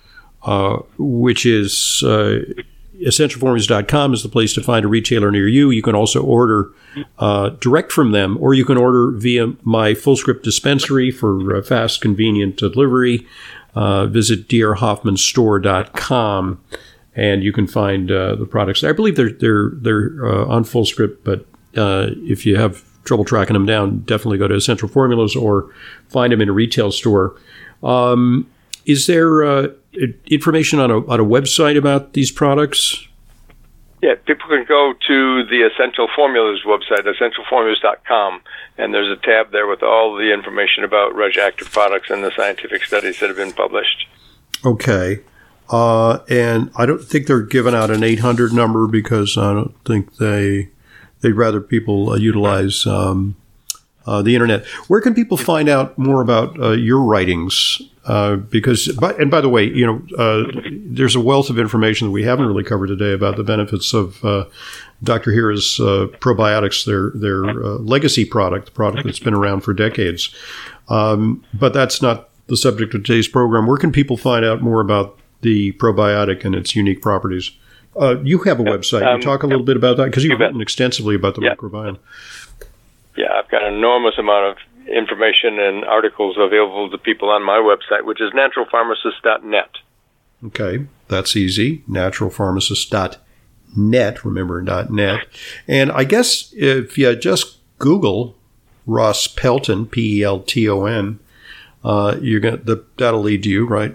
uh, 0.42 0.78
which 0.98 1.46
is 1.46 2.02
uh, 2.04 2.40
essentialformulas.com 3.00 4.14
is 4.14 4.22
the 4.22 4.28
place 4.28 4.52
to 4.54 4.62
find 4.62 4.84
a 4.84 4.88
retailer 4.88 5.30
near 5.30 5.48
you. 5.48 5.70
You 5.70 5.82
can 5.82 5.94
also 5.94 6.22
order 6.22 6.72
uh, 7.18 7.50
direct 7.60 7.92
from 7.92 8.12
them, 8.12 8.36
or 8.40 8.54
you 8.54 8.64
can 8.64 8.76
order 8.76 9.10
via 9.10 9.54
my 9.62 9.94
Fullscript 9.94 10.42
dispensary 10.42 11.10
for 11.10 11.56
uh, 11.56 11.62
fast, 11.62 12.00
convenient 12.00 12.56
delivery 12.56 13.26
uh, 13.74 14.06
visit 14.06 14.48
drhoffmanstore.com 14.48 16.60
and 17.16 17.42
you 17.42 17.52
can 17.52 17.66
find 17.66 18.08
the 18.08 18.46
products. 18.48 18.84
I 18.84 18.92
believe 18.92 19.16
they're 19.16 19.32
they're 19.32 19.70
they're 19.74 20.24
on 20.48 20.64
Fullscript, 20.64 21.18
but 21.24 21.44
uh, 21.76 22.10
if 22.22 22.46
you 22.46 22.56
have 22.56 22.84
trouble 23.04 23.24
tracking 23.24 23.54
them 23.54 23.66
down, 23.66 24.00
definitely 24.00 24.38
go 24.38 24.48
to 24.48 24.54
Essential 24.54 24.88
Formulas 24.88 25.34
or 25.34 25.72
find 26.08 26.32
them 26.32 26.40
in 26.40 26.48
a 26.48 26.52
retail 26.52 26.92
store. 26.92 27.36
Um, 27.82 28.48
is 28.90 29.06
there 29.06 29.42
uh, 29.44 29.68
information 30.26 30.78
on 30.78 30.90
a 30.90 31.06
on 31.06 31.20
a 31.20 31.24
website 31.24 31.76
about 31.76 32.12
these 32.12 32.30
products? 32.30 33.06
Yeah, 34.02 34.14
people 34.26 34.48
can 34.48 34.64
go 34.64 34.94
to 35.08 35.44
the 35.44 35.68
Essential 35.70 36.08
Formulas 36.16 36.62
website, 36.64 37.04
essentialformulas.com, 37.04 38.40
and 38.78 38.94
there's 38.94 39.10
a 39.10 39.20
tab 39.20 39.52
there 39.52 39.66
with 39.66 39.82
all 39.82 40.16
the 40.16 40.32
information 40.32 40.84
about 40.84 41.12
Reg'Activ 41.12 41.70
products 41.70 42.08
and 42.08 42.24
the 42.24 42.32
scientific 42.34 42.82
studies 42.82 43.20
that 43.20 43.28
have 43.28 43.36
been 43.36 43.52
published. 43.52 44.06
Okay. 44.64 45.20
Uh, 45.68 46.20
and 46.30 46.70
I 46.76 46.86
don't 46.86 47.04
think 47.04 47.26
they're 47.26 47.42
giving 47.42 47.74
out 47.74 47.90
an 47.90 48.02
800 48.02 48.54
number 48.54 48.86
because 48.86 49.36
I 49.36 49.52
don't 49.52 49.74
think 49.84 50.16
they 50.16 50.70
they'd 51.20 51.32
rather 51.32 51.60
people 51.60 52.10
uh, 52.10 52.16
utilize 52.16 52.86
um, 52.86 53.36
uh, 54.06 54.22
the 54.22 54.34
internet. 54.34 54.66
Where 54.88 55.00
can 55.00 55.14
people 55.14 55.36
find 55.36 55.68
out 55.68 55.96
more 55.98 56.22
about 56.22 56.58
uh, 56.58 56.72
your 56.72 57.02
writings? 57.02 57.82
Uh, 58.04 58.36
because, 58.36 58.88
and 58.88 59.30
by 59.30 59.40
the 59.40 59.48
way, 59.48 59.64
you 59.64 59.86
know, 59.86 60.16
uh, 60.16 60.50
there's 60.72 61.14
a 61.14 61.20
wealth 61.20 61.50
of 61.50 61.58
information 61.58 62.08
that 62.08 62.12
we 62.12 62.24
haven't 62.24 62.46
really 62.46 62.64
covered 62.64 62.88
today 62.88 63.12
about 63.12 63.36
the 63.36 63.44
benefits 63.44 63.92
of 63.92 64.24
uh, 64.24 64.46
Dr. 65.02 65.30
Ohhira's 65.30 65.78
uh, 65.78 66.06
probiotics, 66.18 66.84
their 66.84 67.10
their 67.10 67.44
legacy 67.44 68.24
product, 68.24 68.66
the 68.66 68.72
product 68.72 69.04
that's 69.04 69.18
been 69.18 69.34
around 69.34 69.60
for 69.60 69.74
decades. 69.74 70.34
Um, 70.88 71.44
but 71.54 71.72
that's 71.72 72.02
not 72.02 72.30
the 72.46 72.56
subject 72.56 72.94
of 72.94 73.04
today's 73.04 73.28
program. 73.28 73.66
Where 73.66 73.76
can 73.76 73.92
people 73.92 74.16
find 74.16 74.44
out 74.44 74.60
more 74.60 74.80
about 74.80 75.18
the 75.42 75.72
probiotic 75.72 76.44
and 76.44 76.54
its 76.54 76.74
unique 76.74 77.02
properties? 77.02 77.52
you 78.22 78.38
have 78.38 78.58
a 78.60 78.64
website. 78.64 79.06
Um, 79.06 79.18
you 79.18 79.22
talk 79.22 79.42
a 79.42 79.46
little 79.46 79.64
bit 79.64 79.76
about 79.76 79.98
that 79.98 80.06
because 80.06 80.24
you've 80.24 80.40
written 80.40 80.60
extensively 80.60 81.14
about 81.14 81.34
the 81.34 81.42
microbiome 81.42 81.98
yeah, 83.20 83.38
I've 83.38 83.48
got 83.50 83.62
an 83.62 83.74
enormous 83.74 84.14
amount 84.18 84.52
of 84.52 84.56
information 84.88 85.58
and 85.58 85.84
articles 85.84 86.38
available 86.38 86.88
to 86.90 86.96
people 86.96 87.28
on 87.28 87.44
my 87.44 87.58
website, 87.58 88.06
which 88.06 88.18
is 88.20 88.32
naturalpharmacist.net. 88.32 89.68
Okay, 90.46 90.86
that's 91.08 91.36
easy. 91.36 91.84
Naturalpharmacist.net, 91.88 94.24
remember, 94.24 94.62
.net. 94.62 95.26
And 95.68 95.92
I 95.92 96.04
guess 96.04 96.54
if 96.56 96.96
you 96.96 97.14
just 97.14 97.58
Google 97.78 98.38
Ross 98.86 99.26
Pelton, 99.26 99.84
P 99.86 100.20
E 100.20 100.22
L 100.22 100.40
T 100.40 100.66
O 100.66 100.86
N, 100.86 101.18
uh, 101.84 102.16
you're 102.22 102.40
gonna 102.40 102.62
that'll 102.96 103.20
lead 103.20 103.42
to 103.42 103.50
you, 103.50 103.66
right? 103.66 103.94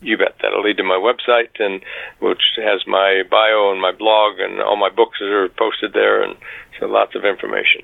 You 0.00 0.16
bet. 0.16 0.31
That'll 0.62 0.68
lead 0.68 0.76
to 0.78 0.84
my 0.84 0.96
website, 0.98 1.60
and 1.60 1.82
which 2.20 2.42
has 2.56 2.86
my 2.86 3.22
bio 3.28 3.72
and 3.72 3.80
my 3.80 3.92
blog, 3.92 4.38
and 4.38 4.60
all 4.60 4.76
my 4.76 4.90
books 4.90 5.20
are 5.20 5.48
posted 5.48 5.92
there, 5.92 6.22
and 6.22 6.36
so 6.78 6.86
lots 6.86 7.14
of 7.14 7.24
information. 7.24 7.82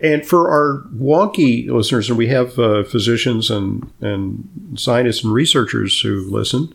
And 0.00 0.26
for 0.26 0.48
our 0.50 0.84
wonky 0.94 1.68
listeners, 1.68 2.08
and 2.08 2.18
we 2.18 2.28
have 2.28 2.58
uh, 2.58 2.84
physicians 2.84 3.50
and, 3.50 3.90
and 4.00 4.48
scientists 4.76 5.24
and 5.24 5.32
researchers 5.32 6.00
who 6.00 6.28
listen, 6.30 6.72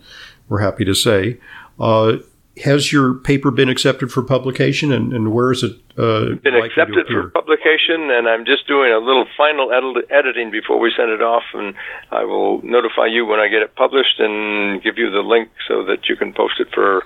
we're 0.50 0.60
happy 0.60 0.86
to 0.86 0.94
say, 0.94 1.40
uh, 1.80 2.18
has 2.62 2.92
your 2.92 3.16
paper 3.16 3.50
been 3.50 3.70
accepted 3.70 4.12
for 4.12 4.22
publication, 4.22 4.92
and, 4.92 5.12
and 5.12 5.34
where 5.34 5.52
is 5.52 5.64
it? 5.64 5.72
Uh, 5.98 6.36
been 6.36 6.56
accepted 6.56 7.08
for 7.08 7.30
publication, 7.30 8.12
and 8.12 8.28
I'm 8.28 8.46
just 8.46 8.68
doing 8.68 8.92
a 8.92 9.00
little 9.00 9.26
final 9.36 9.72
ed- 9.72 10.06
editing 10.12 10.52
before 10.52 10.80
we 10.80 10.94
send 10.96 11.10
it 11.10 11.22
off, 11.22 11.44
and 11.54 11.74
I 12.12 12.24
will 12.26 12.62
notify 12.62 13.08
you 13.08 13.26
when 13.26 13.40
I 13.40 13.48
get 13.48 13.64
it 13.64 13.76
published 13.76 14.20
and 14.20 14.82
give 14.84 14.98
you 14.98 15.10
the 15.10 15.22
link 15.22 15.50
so 15.68 15.84
that 15.86 16.08
you 16.08 16.16
can 16.16 16.32
post 16.34 16.60
it 16.60 16.68
for 16.74 17.04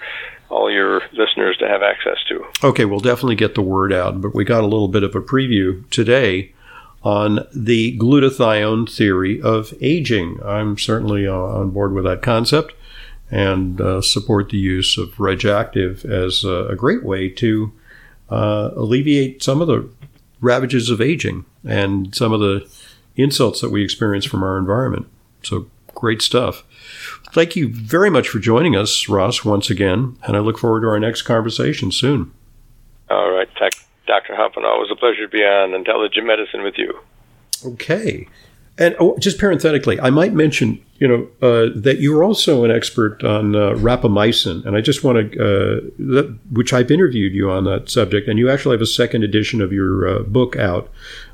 all 0.50 0.72
your 0.72 1.02
listeners 1.14 1.58
to 1.58 1.68
have 1.68 1.82
access 1.82 2.18
to. 2.28 2.44
Okay, 2.64 2.86
we'll 2.86 3.00
definitely 3.00 3.36
get 3.36 3.56
the 3.56 3.62
word 3.62 3.94
out, 3.94 4.22
but 4.22 4.36
we 4.36 4.44
got 4.44 4.64
a 4.64 4.68
little 4.68 4.88
bit 4.88 5.04
of 5.04 5.16
a 5.16 5.22
preview 5.22 5.90
today 5.90 6.54
on 7.04 7.40
the 7.54 7.98
glutathione 7.98 8.90
theory 8.90 9.42
of 9.42 9.74
aging. 9.80 10.40
I'm 10.44 10.78
certainly 10.78 11.26
uh, 11.26 11.34
on 11.34 11.70
board 11.70 11.94
with 11.94 12.04
that 12.04 12.22
concept 12.22 12.74
and 13.30 13.82
uh, 13.82 14.02
support 14.02 14.50
the 14.50 14.58
use 14.58 14.98
of 14.98 15.16
Reg'Activ 15.16 16.06
as 16.06 16.44
a, 16.44 16.68
a 16.68 16.76
great 16.76 17.04
way 17.04 17.30
to 17.30 17.74
uh, 18.30 18.72
alleviate 18.76 19.44
some 19.44 19.62
of 19.62 19.68
the 19.68 19.90
ravages 20.40 20.90
of 20.90 21.02
aging 21.02 21.46
and 21.66 22.16
some 22.16 22.32
of 22.32 22.40
the 22.40 22.70
insults 23.16 23.62
that 23.62 23.72
we 23.72 23.84
experience 23.84 24.26
from 24.26 24.44
our 24.44 24.58
environment. 24.58 25.08
So, 25.44 25.68
great 25.94 26.22
stuff. 26.22 26.64
Thank 27.34 27.56
you 27.56 27.70
very 27.70 28.10
much 28.10 28.30
for 28.30 28.40
joining 28.40 28.76
us, 28.76 29.10
Ross, 29.10 29.44
once 29.44 29.70
again, 29.70 30.18
and 30.24 30.38
I 30.38 30.40
look 30.40 30.58
forward 30.58 30.82
to 30.82 30.88
our 30.88 31.00
next 31.00 31.24
conversation 31.24 31.92
soon. 31.92 32.32
All 33.10 33.32
right, 33.32 33.50
Dr. 34.08 34.36
Hoffman, 34.36 34.66
always 34.66 34.90
a 34.90 34.96
pleasure 34.96 35.28
to 35.28 35.28
be 35.28 35.44
on 35.44 35.74
Intelligent 35.74 36.26
Medicine 36.26 36.64
with 36.64 36.78
you. 36.78 36.98
Okay. 37.66 38.28
And 38.80 38.96
oh, 39.00 39.18
just 39.18 39.40
parenthetically, 39.40 40.00
I 40.00 40.12
might 40.12 40.34
mention, 40.34 40.84
you 41.00 41.08
know, 41.08 41.28
uh, 41.42 41.72
that 41.76 42.00
you're 42.00 42.24
also 42.24 42.64
an 42.64 42.70
expert 42.70 43.24
on 43.24 43.56
uh, 43.56 43.72
rapamycin, 43.72 44.66
and 44.66 44.78
I 44.78 44.82
just 44.82 45.04
want 45.04 45.32
to, 45.32 45.82
uh, 46.00 46.24
which 46.52 46.74
I've 46.74 46.92
interviewed 46.92 47.34
you 47.34 47.50
on 47.50 47.64
that 47.64 47.90
subject, 47.90 48.28
and 48.28 48.38
you 48.38 48.50
actually 48.50 48.76
have 48.76 48.82
a 48.82 48.88
second 48.88 49.24
edition 49.24 49.62
of 49.62 49.74
your 49.74 50.08
uh, 50.08 50.20
book 50.24 50.58
out. 50.58 50.92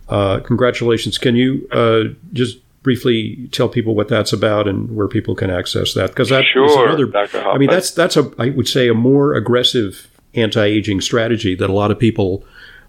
Uh, 0.08 0.40
congratulations! 0.40 1.18
Can 1.18 1.36
you 1.36 1.68
uh, 1.72 2.04
just 2.32 2.60
briefly 2.82 3.50
tell 3.52 3.68
people 3.68 3.94
what 3.94 4.08
that's 4.08 4.32
about 4.32 4.68
and 4.68 4.96
where 4.96 5.10
people 5.10 5.36
can 5.36 5.50
access 5.50 5.94
that? 5.96 6.12
Because 6.12 6.30
that 6.30 6.46
sure, 6.46 6.66
is 6.66 6.76
another. 6.76 7.50
I 7.50 7.58
mean, 7.58 7.70
that's 7.70 7.92
that's 7.92 8.16
a 8.16 8.32
I 8.40 8.52
would 8.52 8.70
say 8.70 8.88
a 8.88 8.94
more 8.94 9.34
aggressive 9.34 10.10
anti-aging 10.34 11.02
strategy 11.02 11.56
that 11.56 11.70
a 11.70 11.74
lot 11.74 11.92
of 11.92 12.00
people 12.00 12.46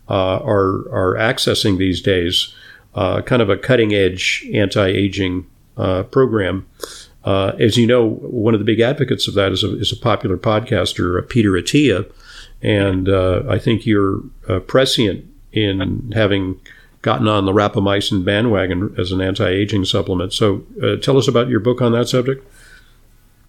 are 0.07 0.88
are 0.93 1.17
accessing 1.17 1.79
these 1.79 2.01
days 2.01 2.55
uh, 2.94 3.22
kind 3.22 3.42
of 3.42 3.50
a 3.50 3.57
cutting 3.57 3.92
edge 3.94 4.46
anti 4.52 4.87
aging 4.87 5.46
uh, 5.76 6.04
program. 6.04 6.66
Uh, 7.24 7.52
as 7.59 7.76
you 7.76 7.87
know, 7.87 8.11
one 8.11 8.54
of 8.54 8.61
the 8.61 8.66
big 8.66 8.80
advocates 8.80 9.26
of 9.26 9.35
that 9.35 9.50
is 9.50 9.64
a, 9.64 9.78
is 9.78 9.90
a 9.90 9.96
popular 9.96 10.37
podcaster, 10.37 11.18
uh, 11.18 11.26
Peter 11.26 11.52
Attia. 11.52 12.11
And 12.62 13.09
uh, 13.09 13.42
I 13.48 13.59
think 13.59 13.87
you're 13.87 14.20
prescient 14.66 15.24
in 15.52 16.12
having 16.14 16.61
gotten 17.04 17.28
on 17.28 17.44
the 17.44 17.52
rapamycin 17.52 18.24
bandwagon 18.24 18.94
as 18.98 19.12
an 19.12 19.20
anti-aging 19.20 19.85
supplement. 19.85 20.33
So, 20.33 20.64
uh, 20.83 20.96
tell 20.96 21.18
us 21.18 21.28
about 21.28 21.48
your 21.48 21.61
book 21.61 21.83
on 21.83 21.92
that 21.92 22.09
subject. 22.09 22.46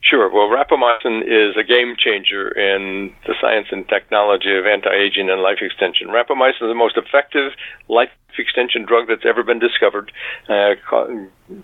Sure. 0.01 0.29
Well, 0.29 0.49
rapamycin 0.49 1.23
is 1.23 1.55
a 1.58 1.63
game 1.63 1.95
changer 1.97 2.49
in 2.49 3.15
the 3.25 3.34
science 3.41 3.67
and 3.71 3.88
technology 3.88 4.55
of 4.55 4.65
anti-aging 4.65 5.29
and 5.29 5.41
life 5.41 5.60
extension. 5.62 6.10
Rapamycin 6.10 6.62
is 6.62 6.69
the 6.69 6.75
most 6.75 6.97
effective 6.97 7.53
life 7.88 8.10
extension 8.38 8.86
drug 8.86 9.08
that's 9.08 9.26
ever 9.26 9.43
been 9.43 9.60
discovered, 9.60 10.12
uh, 10.50 10.76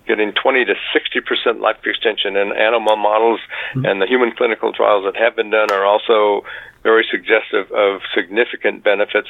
getting 0.07 0.33
20 0.33 0.65
to 0.65 0.75
60 0.93 1.21
percent 1.21 1.59
life 1.59 1.77
extension 1.85 2.35
in 2.35 2.51
animal 2.53 2.95
models, 2.95 3.39
mm-hmm. 3.73 3.85
and 3.85 4.01
the 4.01 4.07
human 4.07 4.31
clinical 4.31 4.73
trials 4.73 5.05
that 5.05 5.15
have 5.15 5.35
been 5.35 5.49
done 5.49 5.71
are 5.71 5.85
also 5.85 6.43
very 6.83 7.05
suggestive 7.09 7.71
of 7.71 8.01
significant 8.15 8.83
benefits. 8.83 9.27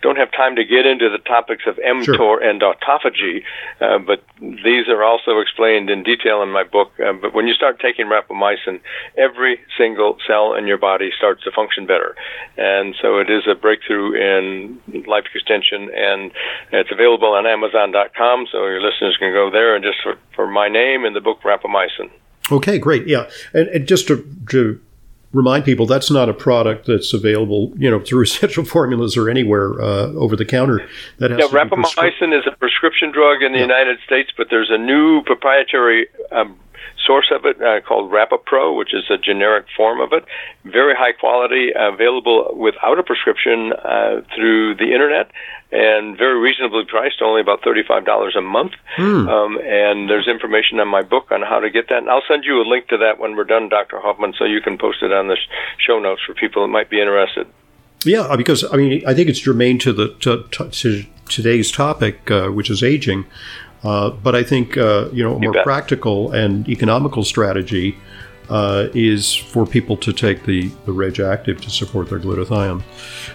Don't 0.00 0.16
have 0.16 0.30
time 0.30 0.54
to 0.54 0.64
get 0.64 0.86
into 0.86 1.10
the 1.10 1.18
topics 1.18 1.64
of 1.66 1.74
mTOR 1.76 2.04
sure. 2.04 2.38
and 2.40 2.62
autophagy, 2.62 3.42
uh, 3.80 3.98
but 3.98 4.22
these 4.40 4.86
are 4.88 5.02
also 5.02 5.40
explained 5.40 5.90
in 5.90 6.04
detail 6.04 6.40
in 6.42 6.50
my 6.50 6.62
book. 6.62 6.92
Uh, 7.00 7.12
but 7.12 7.34
when 7.34 7.48
you 7.48 7.54
start 7.54 7.80
taking 7.80 8.06
rapamycin, 8.06 8.80
every 9.16 9.58
single 9.76 10.16
cell 10.24 10.54
in 10.54 10.68
your 10.68 10.78
body 10.78 11.10
starts 11.16 11.42
to 11.44 11.50
function 11.50 11.84
better. 11.84 12.14
And 12.56 12.94
so 13.02 13.18
it 13.18 13.28
is 13.28 13.42
a 13.50 13.56
breakthrough 13.56 14.14
in 14.14 14.80
life 15.06 15.24
extension, 15.34 15.90
and 15.92 16.30
it's 16.72 16.92
available 16.92 17.34
on 17.34 17.46
Amazon.com, 17.46 18.46
so 18.52 18.66
your 18.66 18.80
listeners 18.80 19.16
can 19.18 19.32
go 19.32 19.50
there 19.50 19.74
and 19.74 19.84
just 19.84 19.98
for, 20.02 20.14
for 20.34 20.46
my 20.46 20.68
name 20.68 21.04
in 21.04 21.12
the 21.12 21.20
book 21.20 21.42
Rapamycin. 21.42 22.10
Okay, 22.50 22.78
great. 22.78 23.06
Yeah. 23.06 23.28
And, 23.52 23.68
and 23.68 23.86
just 23.86 24.06
to, 24.08 24.24
to 24.50 24.80
remind 25.32 25.64
people 25.64 25.86
that's 25.86 26.10
not 26.10 26.28
a 26.28 26.34
product 26.34 26.86
that's 26.86 27.12
available, 27.12 27.72
you 27.76 27.90
know, 27.90 28.00
through 28.00 28.22
essential 28.28 28.64
formulas 28.64 29.16
or 29.16 29.28
anywhere 29.28 29.80
uh, 29.80 30.08
over 30.14 30.36
the 30.36 30.44
counter. 30.44 30.88
That 31.18 31.30
has 31.30 31.40
yeah, 31.40 31.46
rapamycin 31.46 32.36
is 32.36 32.46
a 32.46 32.56
prescription 32.56 33.12
drug 33.12 33.42
in 33.42 33.52
the 33.52 33.58
yeah. 33.58 33.64
United 33.64 33.98
States, 34.04 34.30
but 34.36 34.48
there's 34.50 34.70
a 34.70 34.78
new 34.78 35.22
proprietary 35.22 36.08
um, 36.32 36.58
source 37.06 37.32
of 37.34 37.44
it 37.44 37.60
uh, 37.62 37.80
called 37.80 38.10
RapaPro, 38.10 38.76
which 38.76 38.94
is 38.94 39.04
a 39.10 39.18
generic 39.18 39.66
form 39.76 40.00
of 40.00 40.12
it. 40.12 40.24
Very 40.64 40.94
high 40.94 41.12
quality, 41.12 41.70
available 41.74 42.54
without 42.56 42.98
a 42.98 43.02
prescription 43.02 43.72
uh, 43.72 44.20
through 44.34 44.76
the 44.76 44.92
internet, 44.92 45.30
and 45.72 46.16
very 46.16 46.38
reasonably 46.38 46.84
priced, 46.84 47.22
only 47.22 47.40
about 47.40 47.62
$35 47.62 48.36
a 48.36 48.40
month. 48.40 48.72
Hmm. 48.96 49.28
Um, 49.28 49.58
and 49.62 50.08
there's 50.08 50.28
information 50.28 50.80
on 50.80 50.88
my 50.88 51.02
book 51.02 51.30
on 51.30 51.42
how 51.42 51.60
to 51.60 51.70
get 51.70 51.88
that. 51.88 51.98
And 51.98 52.10
I'll 52.10 52.26
send 52.28 52.44
you 52.44 52.60
a 52.60 52.66
link 52.66 52.88
to 52.88 52.98
that 52.98 53.18
when 53.18 53.36
we're 53.36 53.44
done, 53.44 53.68
Dr. 53.68 53.98
Hoffman, 54.00 54.34
so 54.38 54.44
you 54.44 54.60
can 54.60 54.78
post 54.78 55.02
it 55.02 55.12
on 55.12 55.28
the 55.28 55.36
show 55.78 55.98
notes 55.98 56.22
for 56.26 56.34
people 56.34 56.62
that 56.62 56.68
might 56.68 56.90
be 56.90 57.00
interested. 57.00 57.46
Yeah, 58.04 58.36
because 58.36 58.64
I 58.72 58.76
mean, 58.76 59.02
I 59.06 59.14
think 59.14 59.28
it's 59.28 59.40
germane 59.40 59.78
to 59.80 59.92
the 59.92 60.14
to, 60.20 60.44
to 60.50 61.04
today's 61.28 61.70
topic, 61.72 62.30
uh, 62.30 62.48
which 62.48 62.70
is 62.70 62.82
aging. 62.82 63.26
Uh, 63.88 64.10
but 64.10 64.34
I 64.34 64.42
think 64.42 64.76
uh, 64.76 65.08
you 65.12 65.24
know 65.24 65.36
a 65.36 65.38
more 65.38 65.62
practical 65.62 66.32
and 66.32 66.68
economical 66.68 67.24
strategy 67.24 67.96
uh, 68.50 68.88
is 68.92 69.34
for 69.34 69.64
people 69.64 69.96
to 69.96 70.12
take 70.12 70.44
the 70.44 70.68
the 70.84 70.92
Reg'Activ 70.92 71.60
to 71.62 71.70
support 71.70 72.10
their 72.10 72.20
glutathione. 72.20 72.82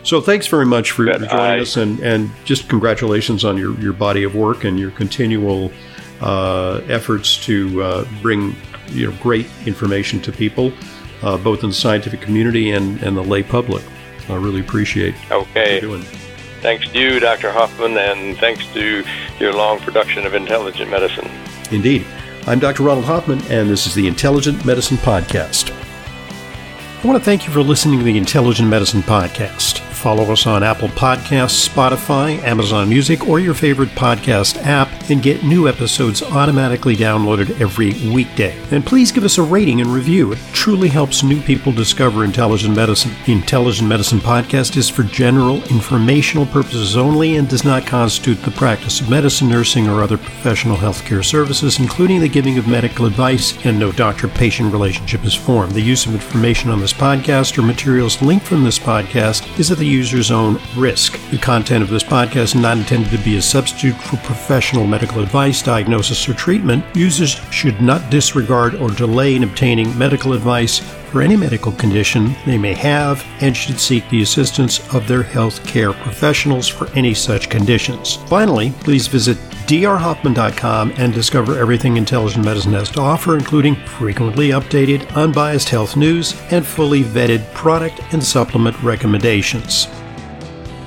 So 0.04 0.22
thanks 0.22 0.46
very 0.46 0.66
much 0.66 0.92
for, 0.92 1.06
for 1.08 1.20
joining 1.20 1.30
I, 1.32 1.60
us, 1.62 1.76
and 1.78 2.00
and 2.02 2.30
just 2.46 2.70
congratulations 2.70 3.44
on 3.44 3.58
your 3.58 3.74
your 3.80 3.94
body 3.94 4.24
of 4.24 4.36
work 4.36 4.64
and 4.64 4.80
your 4.80 4.92
continual 4.92 5.72
uh, 6.22 6.82
efforts 6.88 7.44
to 7.46 7.82
uh, 7.82 8.06
bring 8.22 8.56
you 8.90 9.10
know 9.10 9.18
great 9.24 9.48
information 9.66 10.22
to 10.22 10.32
people, 10.32 10.72
both 11.22 11.64
in 11.64 11.70
the 11.70 11.76
scientific 11.76 12.22
community 12.22 12.72
and 12.72 13.02
and 13.02 13.18
the 13.18 13.24
lay 13.24 13.42
public. 13.42 13.84
I 14.30 14.36
really 14.36 14.62
appreciate 14.62 15.16
okay. 15.32 15.34
what 15.34 15.72
you're 15.72 15.82
doing. 15.82 16.23
Thanks 16.64 16.88
to 16.88 16.98
you, 16.98 17.20
Dr. 17.20 17.52
Hoffman, 17.52 17.98
and 17.98 18.38
thanks 18.38 18.66
to 18.68 19.04
your 19.38 19.54
long 19.54 19.80
production 19.80 20.26
of 20.26 20.34
intelligent 20.34 20.90
medicine. 20.90 21.30
Indeed. 21.72 22.06
I'm 22.48 22.60
Dr. 22.60 22.84
Ronald 22.84 23.04
Hoffman, 23.06 23.42
and 23.50 23.70
this 23.70 23.86
is 23.86 23.94
the 23.94 24.08
Intelligent 24.08 24.66
Medicine 24.66 24.96
Podcast. 24.96 25.72
I 25.72 27.06
want 27.06 27.20
to 27.20 27.24
thank 27.24 27.46
you 27.46 27.52
for 27.52 27.62
listening 27.62 28.00
to 28.00 28.06
the 28.06 28.18
Intelligent 28.18 28.70
Medicine 28.70 29.02
Podcast. 29.02 29.83
Follow 30.04 30.34
us 30.34 30.46
on 30.48 30.64
Apple 30.64 30.90
Podcasts, 30.90 31.66
Spotify, 31.66 32.38
Amazon 32.44 32.90
Music, 32.90 33.26
or 33.26 33.40
your 33.40 33.54
favorite 33.54 33.88
podcast 33.92 34.62
app 34.66 34.90
and 35.10 35.24
get 35.24 35.46
new 35.46 35.70
episodes 35.70 36.22
automatically 36.22 36.94
downloaded 36.94 37.62
every 37.62 37.94
weekday. 38.14 38.54
And 38.72 38.86
please 38.86 39.14
give 39.14 39.24
us 39.24 39.38
a 39.38 39.42
rating 39.42 39.80
and 39.80 39.90
review. 39.90 40.34
It 40.34 40.40
truly 40.52 40.90
helps 40.90 41.24
new 41.24 41.42
people 41.44 41.72
discover 41.72 42.26
intelligent 42.26 42.76
medicine. 42.76 43.14
The 43.26 43.32
Intelligent 43.32 43.88
Medicine 43.88 44.20
Podcast 44.20 44.76
is 44.76 44.90
for 44.90 45.04
general 45.04 45.64
informational 45.70 46.48
purposes 46.48 46.98
only 46.98 47.38
and 47.38 47.48
does 47.48 47.64
not 47.64 47.88
constitute 47.88 48.42
the 48.44 48.52
practice 48.52 49.00
of 49.00 49.10
medicine, 49.10 49.48
nursing, 49.48 49.88
or 49.88 50.04
other 50.04 50.18
professional 50.18 50.76
healthcare 50.76 51.24
services, 51.24 51.80
including 51.80 52.20
the 52.20 52.28
giving 52.28 52.58
of 52.58 52.68
medical 52.68 53.06
advice, 53.06 53.58
and 53.66 53.80
no 53.80 53.94
doctor 53.94 54.28
patient 54.28 54.74
relationship 54.74 55.24
is 55.24 55.34
formed. 55.34 55.72
The 55.72 55.82
use 55.82 56.06
of 56.06 56.14
information 56.14 56.70
on 56.72 56.82
this 56.82 56.92
podcast 56.92 57.58
or 57.58 57.62
materials 57.62 58.22
linked 58.22 58.46
from 58.46 58.66
this 58.66 58.80
podcast 58.80 59.58
is 59.58 59.72
at 59.72 59.78
the 59.78 59.93
user's 59.94 60.32
own 60.32 60.60
risk. 60.76 61.20
The 61.30 61.38
content 61.38 61.84
of 61.84 61.90
this 61.90 62.04
podcast 62.04 62.44
is 62.44 62.56
not 62.56 62.78
intended 62.78 63.12
to 63.12 63.24
be 63.24 63.38
a 63.38 63.42
substitute 63.42 63.96
for 63.96 64.18
professional 64.18 64.88
medical 64.88 65.22
advice, 65.22 65.62
diagnosis, 65.62 66.28
or 66.28 66.34
treatment. 66.34 66.84
Users 66.96 67.40
should 67.52 67.80
not 67.82 68.10
disregard 68.10 68.76
or 68.76 68.90
delay 68.90 69.36
in 69.36 69.44
obtaining 69.44 69.96
medical 69.98 70.34
advice 70.34 70.80
for 71.12 71.22
any 71.22 71.38
medical 71.38 71.72
condition 71.74 72.36
they 72.46 72.58
may 72.58 72.74
have 72.74 73.24
and 73.42 73.56
should 73.56 73.80
seek 73.80 74.10
the 74.10 74.24
assistance 74.24 74.80
of 74.96 75.08
their 75.08 75.22
health 75.22 75.64
care 75.68 75.94
professionals 75.94 76.68
for 76.68 76.90
any 76.96 77.14
such 77.14 77.50
conditions. 77.50 78.16
Finally, 78.28 78.72
please 78.80 79.06
visit 79.08 79.38
drhoffman.com 79.68 80.94
and 80.98 81.14
discover 81.14 81.60
everything 81.60 81.98
intelligent 81.98 82.46
medicine 82.46 82.74
has 82.74 82.90
to 82.92 83.02
offer, 83.02 83.38
including 83.38 83.76
frequently 83.76 84.50
updated, 84.50 85.12
unbiased 85.16 85.70
health 85.70 85.96
news 85.96 86.40
and 86.52 86.66
fully 86.66 87.04
vetted 87.04 87.52
product 87.54 88.02
and 88.14 88.24
supplement 88.24 88.82
recommendations. 88.82 89.88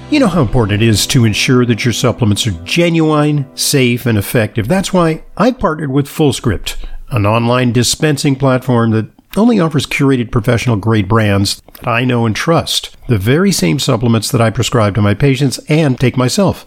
You 0.08 0.20
know 0.20 0.28
how 0.28 0.42
important 0.42 0.80
it 0.82 0.88
is 0.88 1.04
to 1.08 1.24
ensure 1.24 1.66
that 1.66 1.84
your 1.84 1.92
supplements 1.92 2.46
are 2.46 2.52
genuine, 2.62 3.44
safe, 3.56 4.06
and 4.06 4.16
effective. 4.16 4.68
That's 4.68 4.92
why 4.92 5.24
I 5.36 5.50
partnered 5.50 5.90
with 5.90 6.06
FullScript, 6.06 6.76
an 7.10 7.26
online 7.26 7.72
dispensing 7.72 8.36
platform 8.36 8.92
that 8.92 9.10
only 9.36 9.58
offers 9.58 9.84
curated 9.84 10.30
professional 10.30 10.76
grade 10.76 11.08
brands 11.08 11.60
that 11.74 11.88
I 11.88 12.04
know 12.04 12.24
and 12.24 12.36
trust. 12.36 12.96
The 13.08 13.18
very 13.18 13.52
same 13.52 13.78
supplements 13.78 14.30
that 14.30 14.40
I 14.40 14.50
prescribe 14.50 14.94
to 14.94 15.02
my 15.02 15.14
patients 15.14 15.58
and 15.68 15.98
take 15.98 16.16
myself. 16.16 16.66